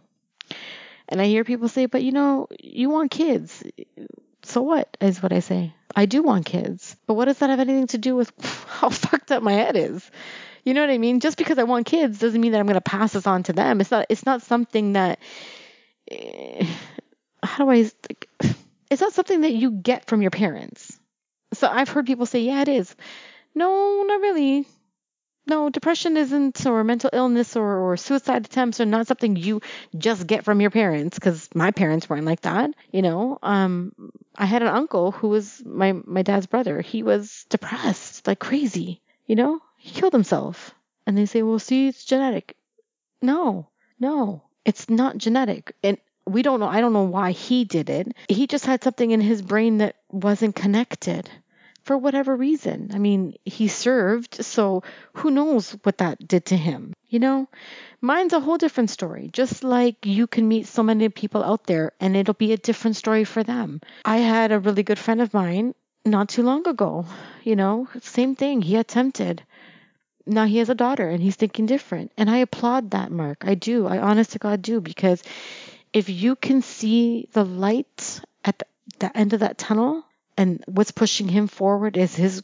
[1.08, 3.64] And I hear people say, but you know, you want kids.
[4.50, 5.76] So what is what I say.
[5.96, 6.96] I do want kids.
[7.06, 8.34] But what does that have anything to do with
[8.68, 10.10] how fucked up my head is?
[10.64, 11.20] You know what I mean?
[11.20, 13.54] Just because I want kids doesn't mean that I'm going to pass this on to
[13.54, 13.80] them.
[13.80, 15.20] It's not it's not something that
[16.10, 16.66] eh,
[17.44, 17.92] how do I
[18.90, 21.00] it's not something that you get from your parents.
[21.54, 22.96] So I've heard people say, "Yeah, it is."
[23.54, 24.66] No, not really
[25.50, 29.62] no, depression isn't, or mental illness or, or suicide attempts are not something you
[29.98, 32.72] just get from your parents because my parents weren't like that.
[32.92, 33.94] You know, um,
[34.36, 36.82] I had an uncle who was my, my dad's brother.
[36.82, 40.74] He was depressed like crazy, you know, he killed himself.
[41.06, 42.56] And they say, well, see, it's genetic.
[43.22, 43.70] No,
[44.00, 45.76] no, it's not genetic.
[45.84, 45.98] And
[46.28, 48.16] we don't know, I don't know why he did it.
[48.28, 51.30] He just had something in his brain that wasn't connected
[51.90, 52.92] for whatever reason.
[52.94, 54.84] I mean, he served, so
[55.14, 57.48] who knows what that did to him, you know?
[58.00, 59.32] Mine's a whole different story.
[59.34, 62.96] Just like you can meet so many people out there and it'll be a different
[62.96, 63.82] story for them.
[64.06, 65.74] I had a really good friend of mine
[66.06, 67.08] not too long ago,
[67.44, 68.62] you know, same thing.
[68.62, 69.42] He attempted.
[70.28, 72.12] Now he has a daughter and he's thinking different.
[72.18, 73.46] And I applaud that, Mark.
[73.48, 73.88] I do.
[73.88, 75.24] I honest to God do because
[75.92, 78.62] if you can see the light at
[79.00, 80.06] the, end of that tunnel,
[80.40, 82.44] and what's pushing him forward is his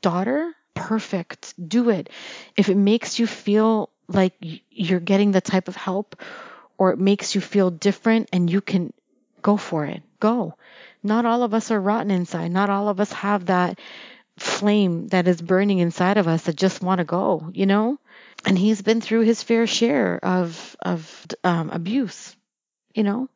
[0.00, 1.52] daughter, perfect.
[1.68, 2.08] Do it.
[2.56, 6.16] If it makes you feel like you're getting the type of help
[6.78, 8.94] or it makes you feel different and you can
[9.42, 10.54] go for it, go.
[11.02, 12.50] Not all of us are rotten inside.
[12.50, 13.78] Not all of us have that
[14.38, 17.98] flame that is burning inside of us that just want to go, you know?
[18.46, 22.34] And he's been through his fair share of, of um, abuse,
[22.94, 23.28] you know?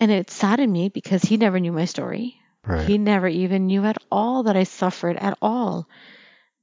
[0.00, 2.40] And it saddened me because he never knew my story.
[2.66, 2.86] Right.
[2.86, 5.88] He never even knew at all that I suffered at all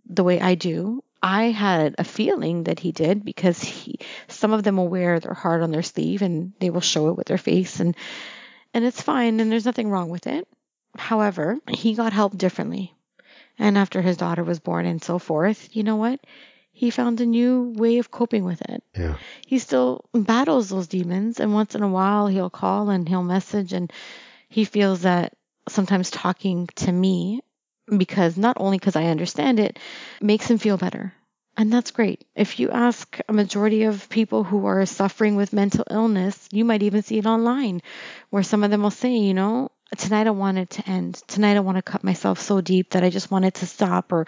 [0.10, 1.04] the way I do.
[1.24, 5.36] I had a feeling that he did because he some of them will wear their
[5.36, 7.96] heart on their sleeve and they will show it with their face and
[8.74, 10.48] and it's fine and there's nothing wrong with it.
[10.98, 12.96] However, he got help differently.
[13.60, 16.20] And after his daughter was born and so forth, you know what?
[16.72, 19.18] He found a new way of coping with it Yeah.
[19.46, 23.72] he still battles those demons and once in a while he'll call and he'll message
[23.74, 23.94] and
[24.50, 25.34] he feels that
[25.68, 27.42] sometimes talking to me
[27.98, 29.80] because not only because I understand it
[30.22, 31.14] makes him feel better.
[31.58, 32.26] And that's great.
[32.36, 36.84] If you ask a majority of people who are suffering with mental illness, you might
[36.84, 37.82] even see it online
[38.30, 41.16] where some of them will say, you know, tonight I want it to end.
[41.28, 44.14] Tonight I want to cut myself so deep that I just want it to stop
[44.14, 44.28] or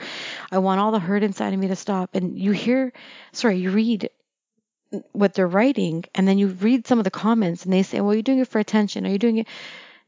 [0.51, 2.15] I want all the hurt inside of me to stop.
[2.15, 2.91] And you hear,
[3.31, 4.09] sorry, you read
[5.13, 8.13] what they're writing and then you read some of the comments and they say, well,
[8.13, 9.05] you're doing it for attention.
[9.05, 9.47] Are you doing it?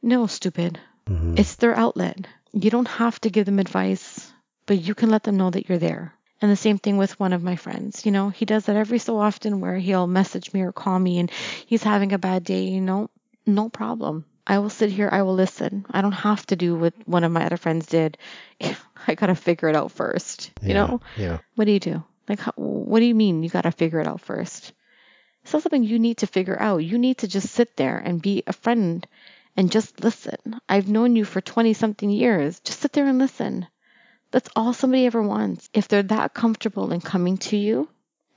[0.01, 0.80] No, stupid.
[1.10, 1.36] Mm-hmm.
[1.38, 2.28] It's their outlet.
[2.53, 4.32] You don't have to give them advice,
[4.66, 6.14] but you can let them know that you're there.
[6.41, 8.06] And the same thing with one of my friends.
[8.06, 11.20] You know, he does that every so often where he'll message me or call me
[11.20, 11.32] and
[11.66, 13.10] he's having a bad day, you know,
[13.45, 14.26] no problem.
[14.47, 15.86] I will sit here, I will listen.
[15.89, 18.18] I don't have to do what one of my other friends did.
[19.08, 21.01] I got to figure it out first, you yeah, know?
[21.18, 21.39] Yeah.
[21.56, 22.03] What do you do?
[22.28, 24.74] Like, how, what do you mean you got to figure it out first?
[25.43, 26.78] It's not something you need to figure out.
[26.78, 29.06] You need to just sit there and be a friend
[29.58, 30.60] and just listen.
[30.68, 32.60] I've known you for 20 something years.
[32.60, 33.68] Just sit there and listen.
[34.32, 35.70] That's all somebody ever wants.
[35.74, 37.88] If they're that comfortable in coming to you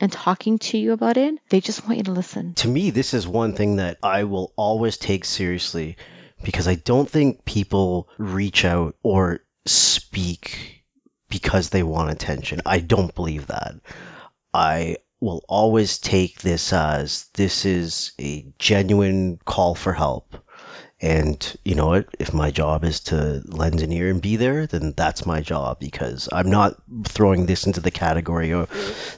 [0.01, 2.55] and talking to you about it, they just want you to listen.
[2.55, 5.97] To me, this is one thing that I will always take seriously
[6.43, 10.85] because I don't think people reach out or speak
[11.29, 12.61] because they want attention.
[12.64, 13.75] I don't believe that.
[14.55, 20.37] I will always take this as this is a genuine call for help.
[21.01, 22.09] And you know what?
[22.19, 25.79] If my job is to lend an ear and be there, then that's my job
[25.79, 26.75] because I'm not
[27.05, 28.69] throwing this into the category of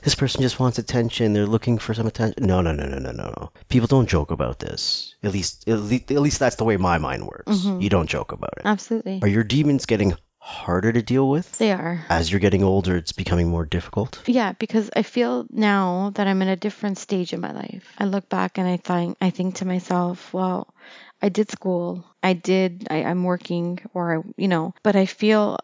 [0.02, 1.32] this person just wants attention.
[1.32, 2.44] They're looking for some attention.
[2.46, 3.52] No, no, no, no, no, no, no.
[3.70, 5.14] People don't joke about this.
[5.22, 7.50] At least, at least, at least that's the way my mind works.
[7.50, 7.80] Mhm.
[7.82, 8.66] You don't joke about it.
[8.66, 9.20] Absolutely.
[9.22, 11.50] Are your demons getting harder to deal with?
[11.58, 12.04] They are.
[12.10, 14.20] As you're getting older, it's becoming more difficult.
[14.26, 17.90] Yeah, because I feel now that I'm in a different stage in my life.
[17.98, 20.74] I look back and I think I think to myself, well,
[21.22, 22.04] I did school.
[22.22, 25.58] I did I, I'm working or I you know, but I feel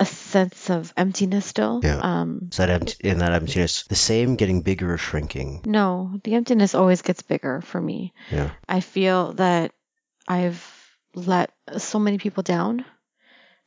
[0.00, 1.80] a sense of emptiness still.
[1.82, 2.00] Yeah.
[2.00, 5.60] Um Is that empty, in that emptiness the same, getting bigger or shrinking?
[5.64, 8.12] no, the emptiness always gets bigger for me.
[8.30, 8.50] Yeah.
[8.68, 9.72] I feel that
[10.26, 10.62] I've
[11.14, 12.84] let so many people down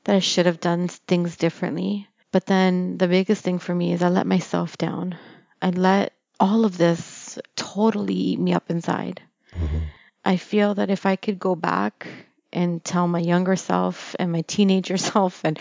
[0.05, 2.07] that I should have done things differently.
[2.31, 5.17] But then the biggest thing for me is I let myself down.
[5.61, 9.21] I let all of this totally eat me up inside.
[9.53, 9.83] Mhm.
[10.25, 12.07] I feel that if I could go back
[12.51, 15.59] and tell my younger self and my teenager self and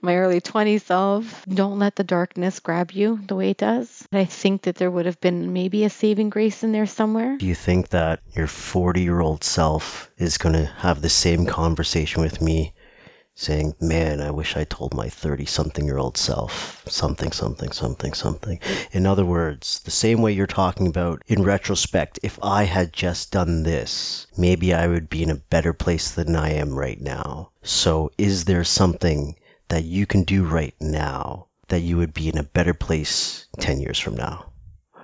[0.00, 4.06] my early 20s self, don't let the darkness grab you the way it does.
[4.12, 7.36] I think that there would have been maybe a saving grace in there somewhere.
[7.36, 11.46] Do you think that your 40 year old self is going to have the same
[11.46, 12.72] conversation with me
[13.38, 18.14] saying, Man, I wish I told my 30 something year old self something, something, something,
[18.14, 18.58] something?
[18.92, 23.30] In other words, the same way you're talking about in retrospect, if I had just
[23.30, 27.50] done this, maybe I would be in a better place than I am right now.
[27.62, 29.36] So, is there something
[29.68, 33.80] that you can do right now that you would be in a better place 10
[33.80, 34.50] years from now?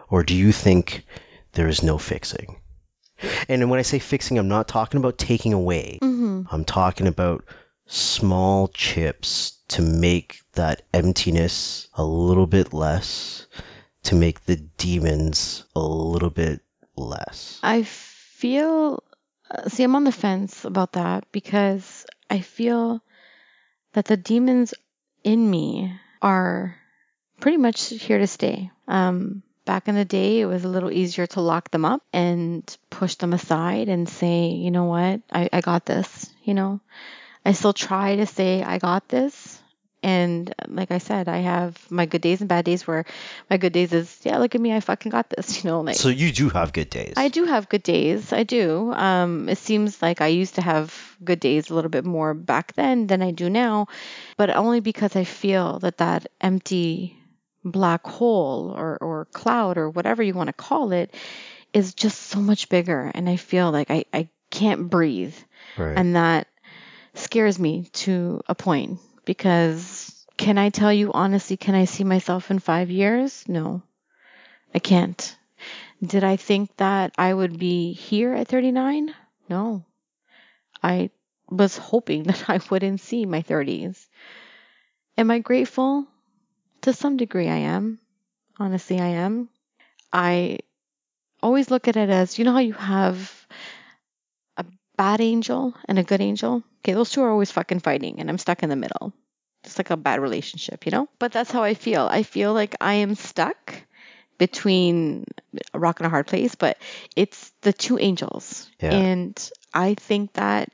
[0.08, 1.04] Or do you think
[1.52, 2.56] there is no fixing?
[3.48, 5.98] And when I say fixing, I'm not talking about taking away.
[6.02, 6.42] Mm-hmm.
[6.50, 7.44] I'm talking about
[7.86, 13.46] small chips to make that emptiness a little bit less,
[14.04, 16.60] to make the demons a little bit
[16.96, 17.58] less.
[17.62, 19.02] I feel,
[19.50, 23.02] uh, see, I'm on the fence about that because I feel
[23.92, 24.74] that the demons
[25.24, 26.76] in me are
[27.40, 28.70] pretty much here to stay.
[28.88, 32.64] Um, back in the day, it was a little easier to lock them up and
[32.90, 36.80] push them aside and say, you know what, I, I got this, you know.
[37.44, 39.58] I still try to say, I got this.
[40.04, 43.04] And like I said, I have my good days and bad days where
[43.48, 45.94] my good days is, yeah, look at me, I fucking got this, you know, like.
[45.94, 47.14] So you do have good days.
[47.16, 48.32] I do have good days.
[48.32, 48.92] I do.
[48.92, 52.72] Um, it seems like I used to have good days a little bit more back
[52.74, 53.86] then than I do now,
[54.36, 57.16] but only because I feel that that empty
[57.64, 61.14] black hole or, or cloud or whatever you want to call it
[61.72, 63.10] is just so much bigger.
[63.14, 65.36] And I feel like I, I can't breathe.
[65.78, 65.96] Right.
[65.96, 66.48] And that
[67.14, 72.50] scares me to a point because can I tell you honestly, can I see myself
[72.50, 73.44] in five years?
[73.48, 73.82] No,
[74.74, 75.36] I can't.
[76.02, 79.14] Did I think that I would be here at 39?
[79.48, 79.84] No.
[80.82, 81.10] I
[81.48, 84.06] was hoping that I wouldn't see my 30s.
[85.16, 86.06] Am I grateful?
[86.82, 88.00] To some degree, I am.
[88.58, 89.48] Honestly, I am.
[90.12, 90.58] I
[91.42, 93.41] always look at it as you know how you have
[94.96, 96.62] bad angel and a good angel?
[96.80, 99.12] Okay, those two are always fucking fighting, and I'm stuck in the middle.
[99.64, 101.08] It's like a bad relationship, you know?
[101.18, 102.08] But that's how I feel.
[102.10, 103.74] I feel like I am stuck
[104.38, 105.24] between
[105.72, 106.78] a rock and a hard place, but
[107.14, 108.68] it's the two angels.
[108.80, 108.92] Yeah.
[108.92, 110.70] And I think that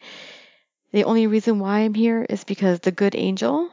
[0.92, 3.68] the only reason why I'm here is because the good angel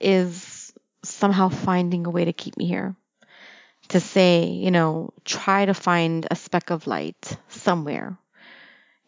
[0.00, 0.72] is
[1.02, 2.96] somehow finding a way to keep me here.
[3.88, 8.18] to say, you know, try to find a speck of light somewhere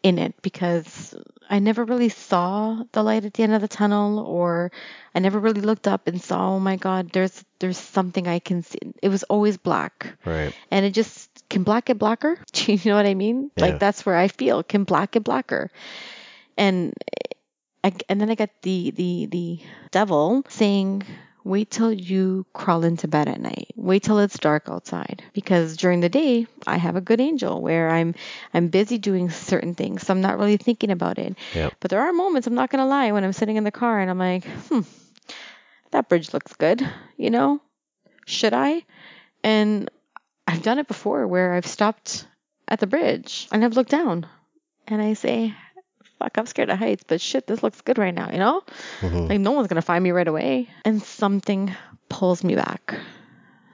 [0.03, 1.15] in it because
[1.51, 4.71] I never really saw the light at the end of the tunnel or
[5.15, 8.63] I never really looked up and saw, oh my God, there's there's something I can
[8.63, 8.79] see.
[9.03, 10.17] It was always black.
[10.25, 10.55] Right.
[10.71, 12.39] And it just can black get blacker.
[12.53, 13.51] Do you know what I mean?
[13.57, 13.67] Yeah.
[13.67, 15.71] Like that's where I feel can black get blacker.
[16.57, 16.95] And
[17.83, 21.05] I, and then I got the the the devil saying
[21.49, 23.73] wait till you crawl into bed at night.
[23.75, 25.23] Wait till it's dark outside.
[25.33, 28.15] Because during the day i have a good angel where i'm
[28.53, 30.07] i'm busy doing certain things.
[30.07, 31.37] So i'm not really thinking about it.
[31.55, 31.75] Yep.
[31.81, 33.99] but there are moments i'm not going to lie when i'm sitting in the car
[34.01, 34.81] and i'm like hmm
[35.91, 36.87] that bridge looks good
[37.17, 37.61] you know?
[38.27, 38.85] Should i?
[39.43, 39.91] And
[40.47, 42.27] i've done it before where i've stopped
[42.67, 44.27] at the bridge and i've looked down
[44.87, 45.55] and i say
[46.19, 48.63] fuck i'm scared of heights but shit this looks good right now you know
[49.01, 49.29] Mhm.
[49.29, 50.69] like no one's gonna find me right away.
[50.85, 51.75] And something
[52.09, 52.95] pulls me back.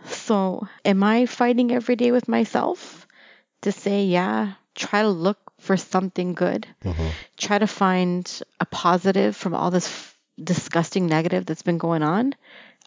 [0.07, 3.07] So am I fighting every day with myself
[3.63, 6.67] to say, yeah, try to look for something good.
[6.85, 7.11] Mhm.
[7.39, 8.29] Try to find
[8.61, 12.35] a positive from all this f- disgusting negative that's been going on?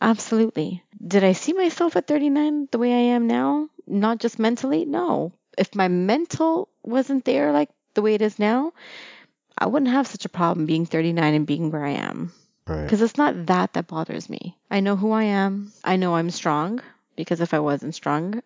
[0.02, 0.84] Absolutely.
[1.02, 3.70] Did I see myself at 39 the way I am now?
[3.88, 4.86] Not just mentally?
[4.86, 5.32] No.
[5.58, 8.74] If my mental wasn't there like the way it is now,
[9.58, 12.32] I wouldn't have such a problem being 39 and being where I am
[12.68, 12.84] Right.
[12.84, 14.58] because it's not that that bothers me.
[14.70, 15.72] I know who I am.
[15.84, 16.82] I know I'm strong
[17.16, 18.42] because if I wasn't strong,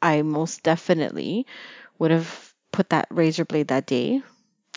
[0.00, 1.46] I most definitely
[1.98, 4.22] would have put that razor blade that day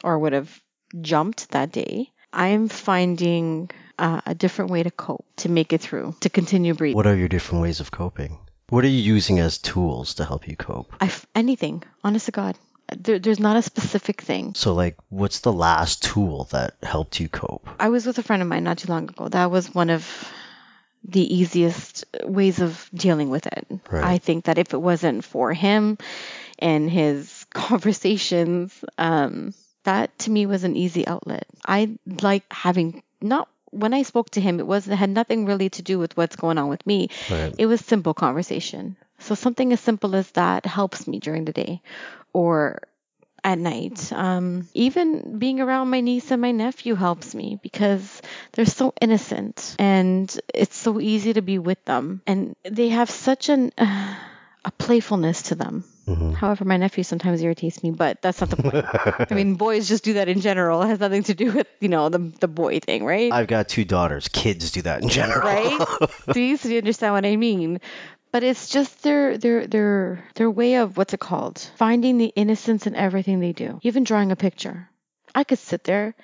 [0.03, 0.61] or would have
[0.99, 2.11] jumped that day.
[2.34, 6.97] I'm finding uh, a different way to cope, to make it through, to continue breathing.
[6.97, 8.39] What are your different ways of coping?
[8.70, 10.91] What are you using as tools to help you cope?
[10.99, 12.57] I f- anything, honest to God.
[12.96, 14.54] There, there's not a specific thing.
[14.56, 17.68] So, like, what's the last tool that helped you cope?
[17.80, 19.30] I was with a friend of mine not too long ago.
[19.30, 20.32] That was one of
[21.06, 23.68] the easiest ways of dealing with it.
[23.90, 24.04] Right.
[24.04, 25.98] I think that if it wasn't for him
[26.60, 29.54] and his conversations, um,
[29.84, 31.46] that to me was an easy outlet.
[31.66, 35.70] I like having not when I spoke to him, it was it had nothing really
[35.72, 37.10] to do with what's going on with me.
[37.30, 37.54] Right.
[37.58, 38.96] It was simple conversation.
[39.24, 41.82] So something as simple as that helps me during the day
[42.34, 42.82] or
[43.44, 44.12] at night.
[44.14, 48.22] Um, even being around my niece and my nephew helps me because
[48.54, 52.22] they're so innocent and it's so easy to be with them.
[52.26, 54.16] And they have such an, uh,
[54.64, 55.84] a playfulness to them.
[56.08, 56.36] Mhm.
[56.36, 58.86] However, my nephew sometimes irritates me, but that's not the point.
[59.32, 60.82] I mean, boys just do that in general.
[60.82, 63.32] It has nothing to do with, you know, the, the boy thing, right?
[63.32, 64.28] I've got two daughters.
[64.30, 65.42] Kids do that in general.
[65.46, 65.82] right?
[66.34, 67.80] See, so you understand what I mean.
[68.34, 71.60] But it's just their their their their way of what's it called?
[71.76, 73.80] Finding the innocence in everything they do.
[73.84, 74.90] Even drawing a picture.
[75.36, 76.16] I could sit there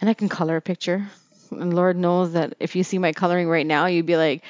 [0.00, 1.10] and I can color a picture.
[1.50, 4.44] And Lord knows that if you see my coloring right now, you'd be like,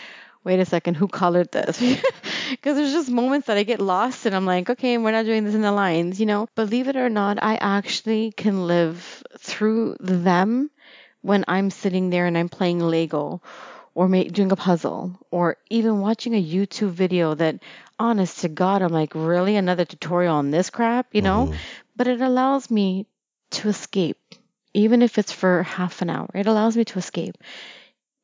[0.45, 1.81] wait a second, who colored this?
[2.51, 5.45] Because there's just moments that I get lost and I'm like, okay, we're not doing
[5.45, 6.49] this in the lines, you know?
[6.55, 10.71] Believe it or not, I actually can live through them
[11.21, 13.43] when I'm sitting there and I'm playing Lego
[13.99, 17.59] or doing a puzzle or even watching a YouTube video that,
[17.99, 19.57] honest to God, I'm like, really?
[19.57, 21.49] Another tutorial on this crap, you know?
[21.49, 21.57] Mhm.
[21.97, 23.07] But it allows me
[23.51, 24.21] to escape,
[24.73, 26.31] even if it's for half an hour.
[26.33, 27.39] It allows me to escape.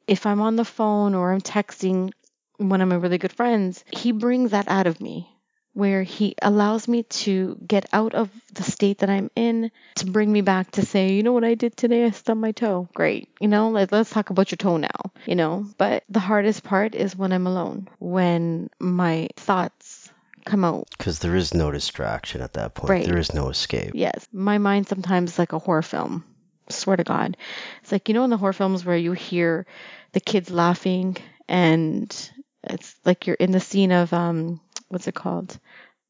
[0.06, 2.12] If I'm on the phone or I'm texting
[2.58, 5.28] one of my really good friends, he brings that out of me
[5.74, 10.32] where he allows me to get out of the state that I'm in to bring
[10.32, 12.04] me back to say, you know what I did today?
[12.04, 12.88] I stubbed my toe.
[12.94, 13.28] Great.
[13.40, 15.66] You know, like let's talk about your toe now, you know?
[15.76, 20.10] But the hardest part is when I'm alone, when my thoughts
[20.44, 20.88] come out.
[20.96, 22.90] Because there is no distraction at that point.
[22.90, 23.06] Right.
[23.06, 23.92] There is no escape.
[23.94, 24.28] Yes.
[24.32, 26.24] My mind sometimes is like a horror film.
[26.68, 27.36] Swear to God.
[27.82, 29.66] It's like, you know, in the horror films where you hear
[30.12, 31.16] the kids laughing
[31.48, 32.30] and
[32.62, 35.58] it's like you're in the scene of, um, what's it called?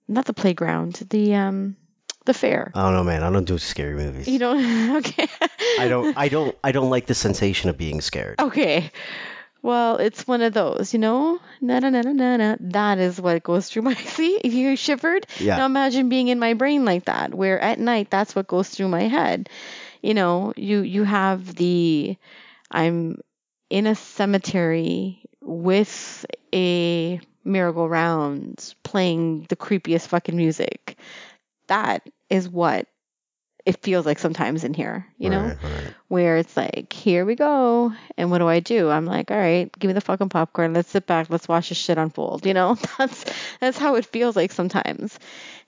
[0.07, 1.77] Not the playground, the, um,
[2.25, 2.73] the fair.
[2.75, 3.23] I don't know, man.
[3.23, 4.29] I don't do scary movies.
[4.29, 5.29] You don't, okay.
[5.79, 6.17] I don't.
[6.17, 6.57] I don't.
[6.65, 8.41] I don't like the sensation of being scared.
[8.41, 8.91] Okay.
[9.63, 11.41] Well, it's one of those, you know?
[11.63, 12.57] Na na na na na.
[12.61, 15.27] That is what goes through my see, if you shivered.
[15.41, 15.57] Yeah.
[15.57, 18.89] Now imagine being in my brain like that, where at night that's what goes through
[18.89, 19.49] my head.
[20.03, 22.17] You know, you you have the
[22.71, 23.19] I'm
[23.71, 30.97] in a cemetery with a merry-go-round playing the creepiest fucking music.
[31.69, 32.87] That is what
[33.65, 35.45] it feels like sometimes in here, you know?
[35.45, 35.95] Right, right.
[36.09, 37.93] where it's like, here we go.
[38.17, 38.91] And what do I do?
[38.91, 40.75] I'm like, all right, give me the fucking popcorn.
[40.75, 41.31] Let's sit back.
[41.31, 42.45] Let's watch this shit unfold.
[42.45, 43.25] You know, that's
[43.61, 45.19] that's how it feels like sometimes.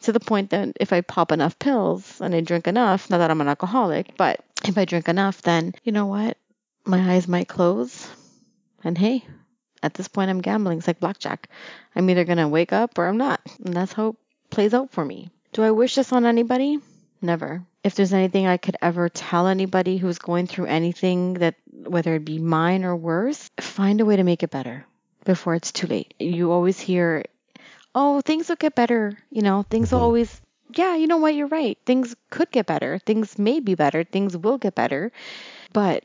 [0.02, 3.30] To the point that if I pop enough pills and I drink enough, not that
[3.30, 6.36] I'm an alcoholic, but if I drink enough, then you know what?
[6.84, 8.08] My eyes might close.
[8.84, 9.24] And hey,
[9.82, 10.78] at this point, I'm gambling.
[10.78, 11.48] It's like blackjack.
[11.94, 13.40] I'm either going to wake up or I'm not.
[13.64, 14.16] And that's how it
[14.50, 15.30] plays out for me.
[15.52, 16.78] Do I wish this on anybody?
[17.22, 17.62] Never.
[17.82, 22.24] If there's anything I could ever tell anybody who's going through anything that, whether it
[22.24, 24.84] be mine or worse, find a way to make it better
[25.24, 26.14] before it's too late.
[26.18, 27.24] You always hear,
[27.94, 29.16] oh, things will get better.
[29.30, 30.04] You know, things will Mhm.
[30.04, 30.42] always,
[30.74, 31.34] yeah, you know what?
[31.34, 31.78] You're right.
[31.86, 32.98] Things could get better.
[32.98, 34.04] Things may be better.
[34.04, 35.10] Things will get better.
[35.72, 36.04] But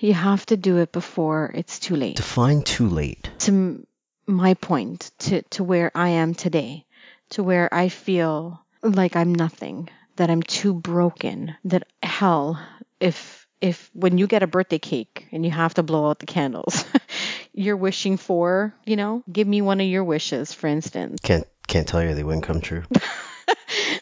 [0.00, 3.30] you have to do it before it's too late Define too late.
[3.40, 3.86] to m-
[4.26, 6.86] my point to to where I am today,
[7.30, 12.60] to where I feel like I'm nothing, that I'm too broken, that hell,
[13.00, 16.26] if if when you get a birthday cake and you have to blow out the
[16.26, 16.84] candles,
[17.52, 21.20] you're wishing for, you know, give me one of your wishes, for instance.
[21.22, 22.84] Can't can't tell you they wouldn't come true.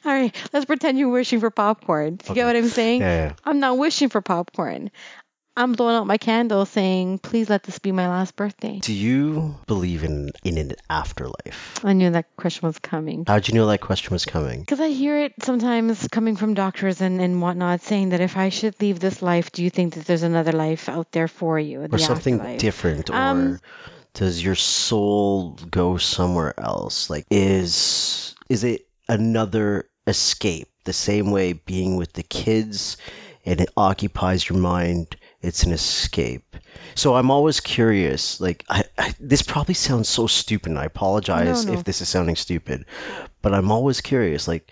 [0.04, 2.16] All right, let's pretend you're wishing for popcorn.
[2.16, 3.00] Do you get what I'm saying?
[3.00, 3.32] Yeah, yeah.
[3.44, 4.90] I'm not wishing for popcorn.
[5.58, 8.78] I'm blowing out my candle saying, please let this be my last birthday.
[8.78, 11.84] Do you believe in in an afterlife?
[11.84, 13.24] I knew that question was coming.
[13.26, 14.60] How'd you know that question was coming?
[14.60, 18.50] Because I hear it sometimes coming from doctors and, and whatnot saying that if I
[18.50, 21.82] should leave this life, do you think that there's another life out there for you?
[21.82, 22.60] Or the something afterlife?
[22.60, 23.10] different?
[23.10, 23.60] Or Um,
[24.14, 27.10] does your soul go somewhere else?
[27.10, 30.68] Like is is it another escape?
[30.84, 32.96] The same way being with the kids
[33.48, 36.56] and it occupies your mind, it's an escape.
[36.94, 38.40] So I'm always curious.
[38.40, 40.70] Like I, I this probably sounds so stupid.
[40.70, 41.78] And I apologize No, no.
[41.78, 42.86] if this is sounding stupid,
[43.42, 44.48] but I'm always curious.
[44.48, 44.70] Like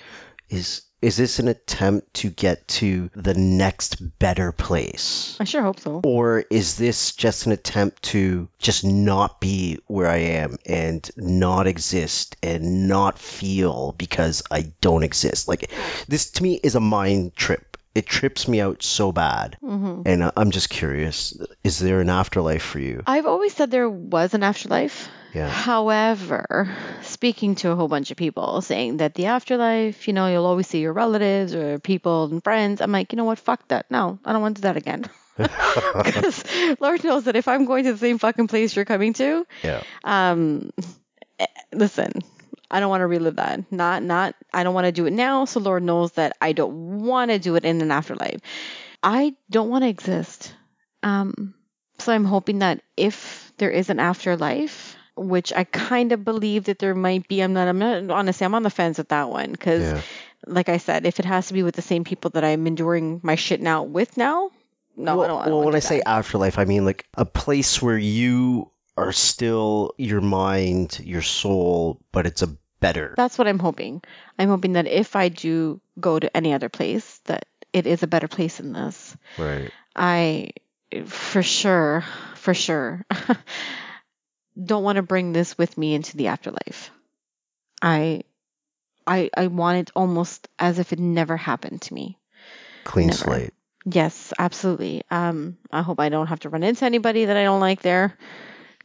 [0.48, 5.36] is is this an attempt to get to the next better place?
[5.38, 6.00] I sure hope so.
[6.02, 11.66] Or is this just an attempt to just not be where I am and not
[11.66, 15.48] exist and not feel because I don't exist?
[15.48, 15.70] Like,
[16.08, 17.65] this to me is a mind trip.
[17.96, 19.56] It trips me out so bad.
[19.60, 21.32] hmm And I'm just curious
[21.64, 23.02] is there an afterlife for you?
[23.06, 25.08] I've always said there was an afterlife.
[25.32, 25.48] Yeah.
[25.48, 26.68] However,
[27.02, 30.66] speaking to a whole bunch of people saying that the afterlife, you know, you'll always
[30.66, 33.38] see your relatives or people and friends, I'm like, you know what?
[33.38, 33.86] Fuck that.
[33.90, 35.04] No, I don't want to do that again.
[36.04, 36.44] Because
[36.80, 39.82] Lord knows that if I'm going to the same fucking place you're coming to, Yeah.
[40.04, 40.70] um,
[41.38, 42.12] eh, listen,
[42.70, 43.70] I don't want to relive that.
[43.70, 45.44] Not, not, I don't want to do it now.
[45.44, 48.40] So Lord knows that I don't want to do it in an afterlife.
[49.02, 50.54] I don't want to exist.
[51.02, 51.54] Um,
[51.98, 56.78] so I'm hoping that if there is an afterlife, which I kind of believe that
[56.78, 59.54] there might be, I'm not, I'm not, honestly, I'm on the fence with that one.
[59.56, 60.00] Cause Yeah.
[60.46, 63.20] like I said, if it has to be with the same people that I'm enduring
[63.22, 64.50] my shit now with now,
[64.96, 67.06] no, well, I don't, I don't well, when I do say afterlife, I mean like
[67.14, 73.14] a place where you are still your mind, your soul, but it's a better.
[73.16, 74.02] That's what I'm hoping.
[74.38, 78.06] I'm hoping that if I do go to any other place, that it is a
[78.06, 79.16] better place than this.
[79.38, 79.70] Right.
[79.94, 80.50] I,
[81.06, 83.04] for sure, for sure,
[84.64, 86.90] don't want to bring this with me into the afterlife.
[87.82, 88.22] I,
[89.06, 92.18] I, I want it almost as if it never happened to me.
[92.84, 93.18] Clean Never.
[93.18, 93.54] slate.
[93.84, 95.02] Yes, absolutely.
[95.10, 98.16] Um, I hope I don't have to run into anybody that I don't like there,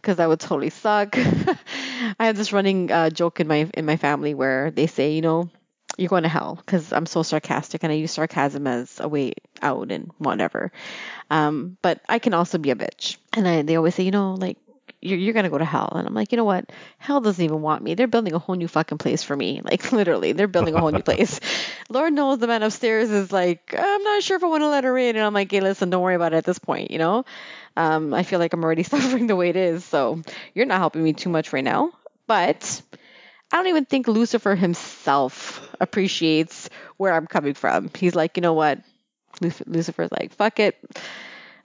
[0.01, 1.17] because that would totally suck.
[1.17, 5.21] I have this running uh, joke in my in my family where they say, you
[5.21, 5.49] know,
[5.97, 9.33] you're going to hell because I'm so sarcastic and I use sarcasm as a way
[9.61, 10.71] out and whatever.
[11.29, 14.33] Um, but I can also be a bitch, and I, they always say, you know,
[14.33, 14.57] like
[15.01, 16.71] you're, you're gonna go to hell, and I'm like, you know what?
[16.97, 17.95] Hell doesn't even want me.
[17.95, 19.61] They're building a whole new fucking place for me.
[19.71, 21.39] Like literally, they're building a whole new place.
[21.89, 24.83] Lord knows the man upstairs is like, I'm not sure if I want to let
[24.83, 26.97] her in, and I'm like, hey, listen, don't worry about it at this point, you
[26.97, 27.25] know.
[27.77, 30.21] Um, I feel like I'm already suffering the way it is, so
[30.53, 31.91] you're not helping me too much right now.
[32.27, 32.81] But
[33.51, 37.89] I don't even think Lucifer himself appreciates where I'm coming from.
[37.95, 38.79] He's like, you know what?
[39.41, 40.77] Luc- Lucifer's like, fuck it.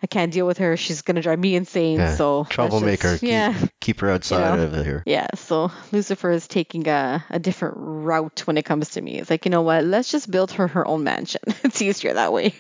[0.03, 0.77] I can't deal with her.
[0.77, 1.99] She's gonna drive me insane.
[1.99, 3.13] Yeah, So Troublemaker.
[3.13, 3.55] just- yeah.
[3.81, 4.65] keep her outside know.
[4.79, 5.03] of here.
[5.07, 9.19] Yeah, so Lucifer is taking a, a different route when it comes to me.
[9.19, 9.85] It's like, you know what?
[9.85, 11.41] Let's just build her her own mansion.
[11.65, 12.55] it's easier that way.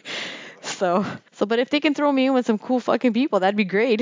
[0.62, 3.56] So, so, but if they can throw me in with some cool fucking people, that'd
[3.56, 4.00] be great.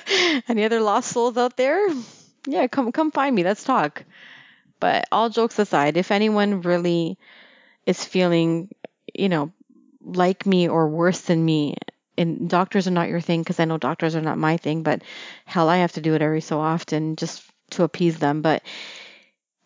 [0.48, 1.86] Any other lost souls out there?
[2.46, 3.44] Yeah, come come find me.
[3.44, 4.04] Let's talk.
[4.80, 7.18] But all jokes aside, if anyone really
[7.86, 8.68] is feeling,
[9.12, 9.52] you know,
[10.02, 11.76] like me or worse than me,
[12.18, 15.02] and doctors are not your thing because I know doctors are not my thing, but
[15.44, 18.42] hell, I have to do it every so often just to appease them.
[18.42, 18.62] But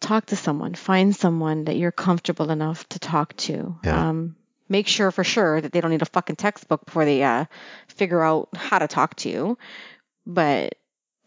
[0.01, 3.79] talk to someone, find someone that you're comfortable enough to talk to.
[3.85, 4.09] Yeah.
[4.09, 4.37] Um,
[4.69, 7.45] make sure for sure that they don't need a fucking textbook before they uh,
[7.89, 9.59] figure out how to talk to you.
[10.27, 10.75] But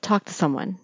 [0.01, 0.79] talk to someone.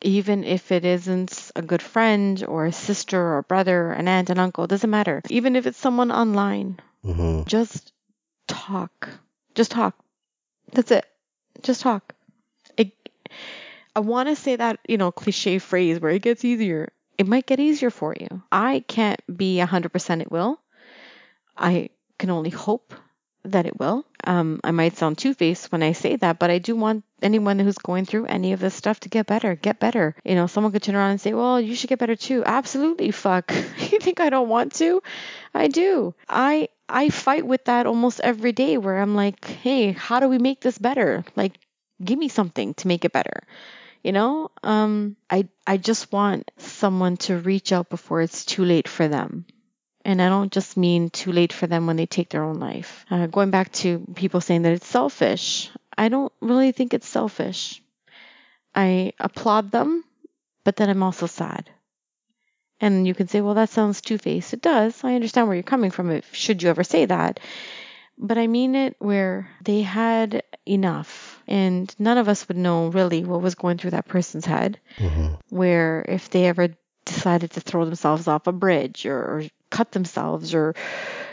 [0.00, 4.28] Even if it isn't a good friend or a sister or a brother, an aunt,
[4.28, 5.22] an uncle, doesn't matter.
[5.30, 7.92] Even if it's someone online, hmm just
[8.46, 9.08] talk.
[9.54, 9.96] Just talk.
[10.72, 11.06] That's it.
[11.62, 12.14] Just talk.
[12.76, 12.92] It,
[13.94, 16.92] I want to say that, you know, cliche phrase where it gets easier.
[17.16, 18.42] It might get easier for you.
[18.50, 20.60] I can't be 100% it will.
[21.56, 22.94] I can only hope
[23.44, 24.04] that it will.
[24.24, 27.58] Um, I might sound two faced when I say that, but I do want anyone
[27.58, 30.16] who's going through any of this stuff to get better, get better.
[30.24, 32.42] You know, someone could turn around and say, well, you should get better too.
[32.44, 33.52] Absolutely, fuck.
[33.92, 35.02] you think I don't want to?
[35.52, 36.14] I do.
[36.28, 40.38] I, I fight with that almost every day where I'm like, hey, how do we
[40.38, 41.24] make this better?
[41.36, 41.58] Like,
[42.02, 43.42] give me something to make it better.
[44.02, 48.88] You know, um, I I just want someone to reach out before it's too late
[48.88, 49.46] for them.
[50.04, 53.06] And I don't just mean too late for them when they take their own life.
[53.10, 57.82] Uh, going back to people saying that it's selfish, I don't really think it's selfish.
[58.74, 60.04] I applaud them,
[60.64, 61.70] but then I'm also sad.
[62.84, 64.52] And you can say, well, that sounds two faced.
[64.52, 65.02] It does.
[65.02, 67.40] I understand where you're coming from, if, should you ever say that.
[68.18, 73.24] But I mean it where they had enough, and none of us would know really
[73.24, 74.78] what was going through that person's head.
[74.98, 75.34] Mm-hmm.
[75.48, 80.54] Where if they ever decided to throw themselves off a bridge or, or cut themselves
[80.54, 80.74] or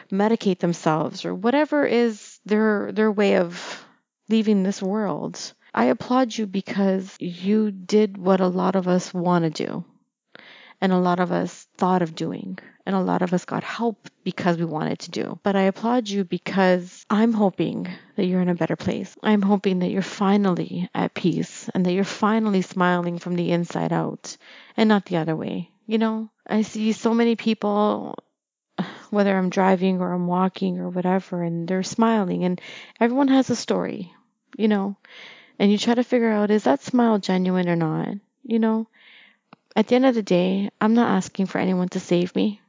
[0.10, 3.86] medicate themselves or whatever is their their way of
[4.30, 5.54] leaving this world.
[5.74, 9.86] I applaud you because you did what a lot of us want to do
[10.82, 14.10] and a lot of us thought of doing and a lot of us got help
[14.24, 15.40] because we wanted to do.
[15.44, 19.16] But I applaud you because I'm hoping that you're in a better place.
[19.22, 23.94] I'm hoping that you're finally at peace and that you're finally smiling from the inside
[23.94, 24.36] out
[24.76, 25.70] and not the other way.
[25.86, 28.16] You know, I see so many people
[29.10, 32.62] whether I'm driving or I'm walking or whatever, and they're smiling, and
[33.00, 34.14] everyone has a story,
[34.58, 34.96] you know,
[35.60, 38.88] and you try to figure out is that smile genuine or not, you know.
[39.76, 42.62] At the end of the day, I'm not asking for anyone to save me.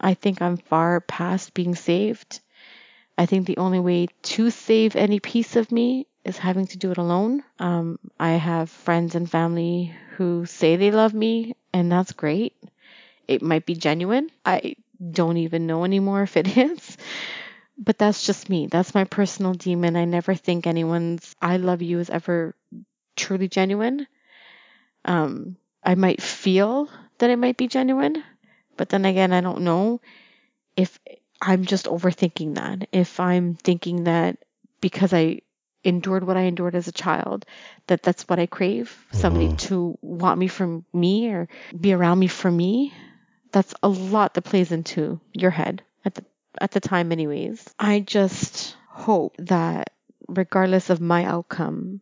[0.00, 2.40] I think I'm far past being saved.
[3.18, 6.90] I think the only way to save any piece of me is having to do
[6.92, 7.42] it alone.
[7.58, 12.54] Um, I have friends and family who say they love me, and that's great.
[13.28, 14.30] It might be genuine.
[14.44, 16.96] I don't even know anymore if it is.
[17.78, 18.66] But that's just me.
[18.66, 19.96] That's my personal demon.
[19.96, 22.54] I never think anyone's I love you is ever
[23.16, 24.06] truly genuine.
[25.04, 26.88] Um, I might feel
[27.18, 28.22] that it might be genuine,
[28.76, 30.00] but then again, I don't know
[30.76, 30.98] if
[31.40, 32.88] I'm just overthinking that.
[32.92, 34.38] If I'm thinking that
[34.80, 35.40] because I
[35.84, 37.46] endured what I endured as a child,
[37.86, 39.56] that that's what I crave, somebody mm-hmm.
[39.56, 41.48] to want me for me or
[41.78, 42.92] be around me for me
[43.52, 46.24] that's a lot that plays into your head at the
[46.60, 47.74] at the time anyways.
[47.78, 49.92] I just hope that
[50.28, 52.00] regardless of my outcome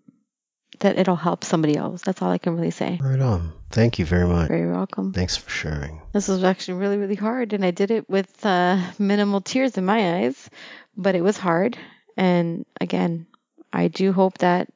[0.80, 2.02] that it'll help somebody else.
[2.02, 2.98] That's all I can really say.
[3.00, 3.52] Right on.
[3.70, 4.48] Thank you very much.
[4.48, 5.12] Very welcome.
[5.12, 6.00] Thanks for sharing.
[6.12, 9.84] This was actually really, really hard, and I did it with uh, minimal tears in
[9.84, 10.50] my eyes,
[10.96, 11.76] but it was hard.
[12.16, 13.26] And again,
[13.72, 14.72] I do hope that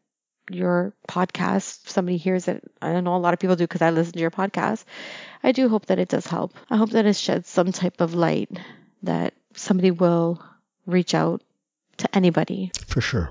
[0.51, 2.63] your podcast, somebody hears it.
[2.83, 4.85] I know a lot of people do because I listen to your podcast.
[5.43, 6.55] I do hope that it does help.
[6.69, 8.51] I hope that it sheds some type of light
[9.03, 10.43] that somebody will
[10.87, 11.43] reach out
[11.99, 12.73] to anybody.
[12.89, 13.31] For sure.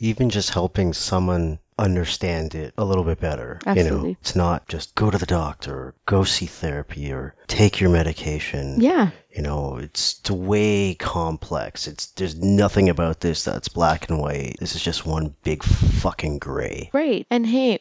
[0.00, 3.58] Even just helping someone understand it a little bit better.
[3.64, 4.10] You Absolutely.
[4.10, 8.80] know, it's not just go to the doctor go see therapy or take your medication.
[8.80, 11.86] Yeah, You know, it's, it's way complex.
[11.86, 14.56] It's there's nothing about this that's black and white.
[14.58, 16.90] This is just one big fucking gray.
[16.92, 17.26] Right.
[17.30, 17.80] And hey,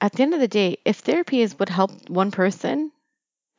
[0.00, 2.92] at the end of the day, if therapy is what helped one person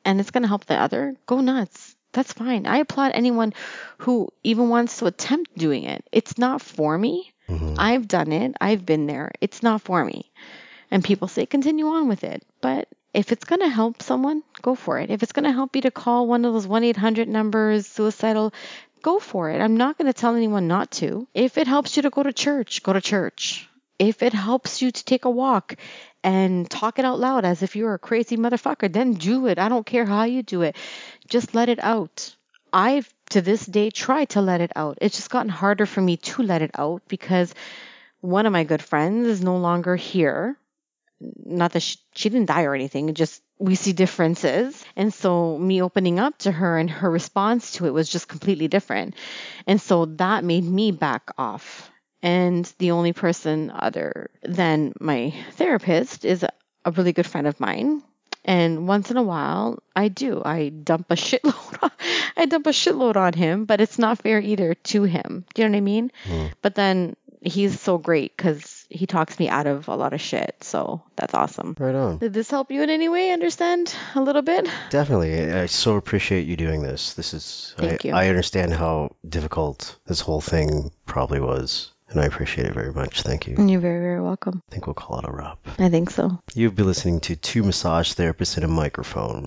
[0.05, 1.95] and it's going to help the other, go nuts.
[2.13, 2.65] That's fine.
[2.65, 3.53] I applaud anyone
[3.99, 6.05] who even wants to attempt doing it.
[6.11, 7.33] It's not for me.
[7.49, 7.75] Mhm.
[7.77, 8.55] I've done it.
[8.61, 9.31] I've been there.
[9.41, 10.31] It's not for me.
[10.91, 12.43] And people say continue on with it.
[12.61, 15.09] But if it's going to help someone, go for it.
[15.11, 18.53] If it's going to help you to call one of those 1 800 numbers, suicidal,
[19.01, 19.61] go for it.
[19.61, 21.27] I'm not going to tell anyone not to.
[21.33, 23.69] If it helps you to go to church, go to church.
[23.99, 25.75] If it helps you to take a walk
[26.23, 29.59] and talk it out loud as if you're a crazy motherfucker, then do it.
[29.59, 30.75] I don't care how you do it.
[31.27, 32.36] Just let it out.
[32.71, 34.97] I've to this day tried to let it out.
[35.01, 37.53] It's just gotten harder for me to let it out because
[38.21, 40.57] one of my good friends is no longer here.
[41.19, 44.83] Not that she, she didn't die or anything, just we see differences.
[44.95, 48.67] And so me opening up to her and her response to it was just completely
[48.67, 49.15] different.
[49.65, 51.91] And so that made me back off.
[52.21, 58.03] And the only person other than my therapist is a really good friend of mine.
[58.47, 60.41] And once in a while, I do.
[60.43, 61.77] I dump a shitload.
[61.83, 61.91] On,
[62.37, 65.45] I dump a shitload on him, but it's not fair either to him.
[65.53, 66.11] Do you know what I mean?
[66.25, 66.53] Mm.
[66.61, 70.55] But then he's so great because he talks me out of a lot of shit.
[70.61, 71.75] So that's awesome.
[71.77, 72.19] Right on.
[72.19, 73.31] Did this help you in any way?
[73.31, 74.69] Understand a little bit?
[74.89, 75.51] Definitely.
[75.51, 77.13] I I so appreciate you doing this.
[77.13, 78.15] This is Thank I, you.
[78.15, 81.91] I understand how difficult this whole thing probably was.
[82.09, 83.21] And I appreciate it very much.
[83.21, 83.55] Thank you.
[83.57, 84.63] And you're very, very welcome.
[84.69, 85.59] I think we'll call it a wrap.
[85.77, 86.39] I think so.
[86.53, 89.45] You've been listening to Two Massage Therapists in a Microphone.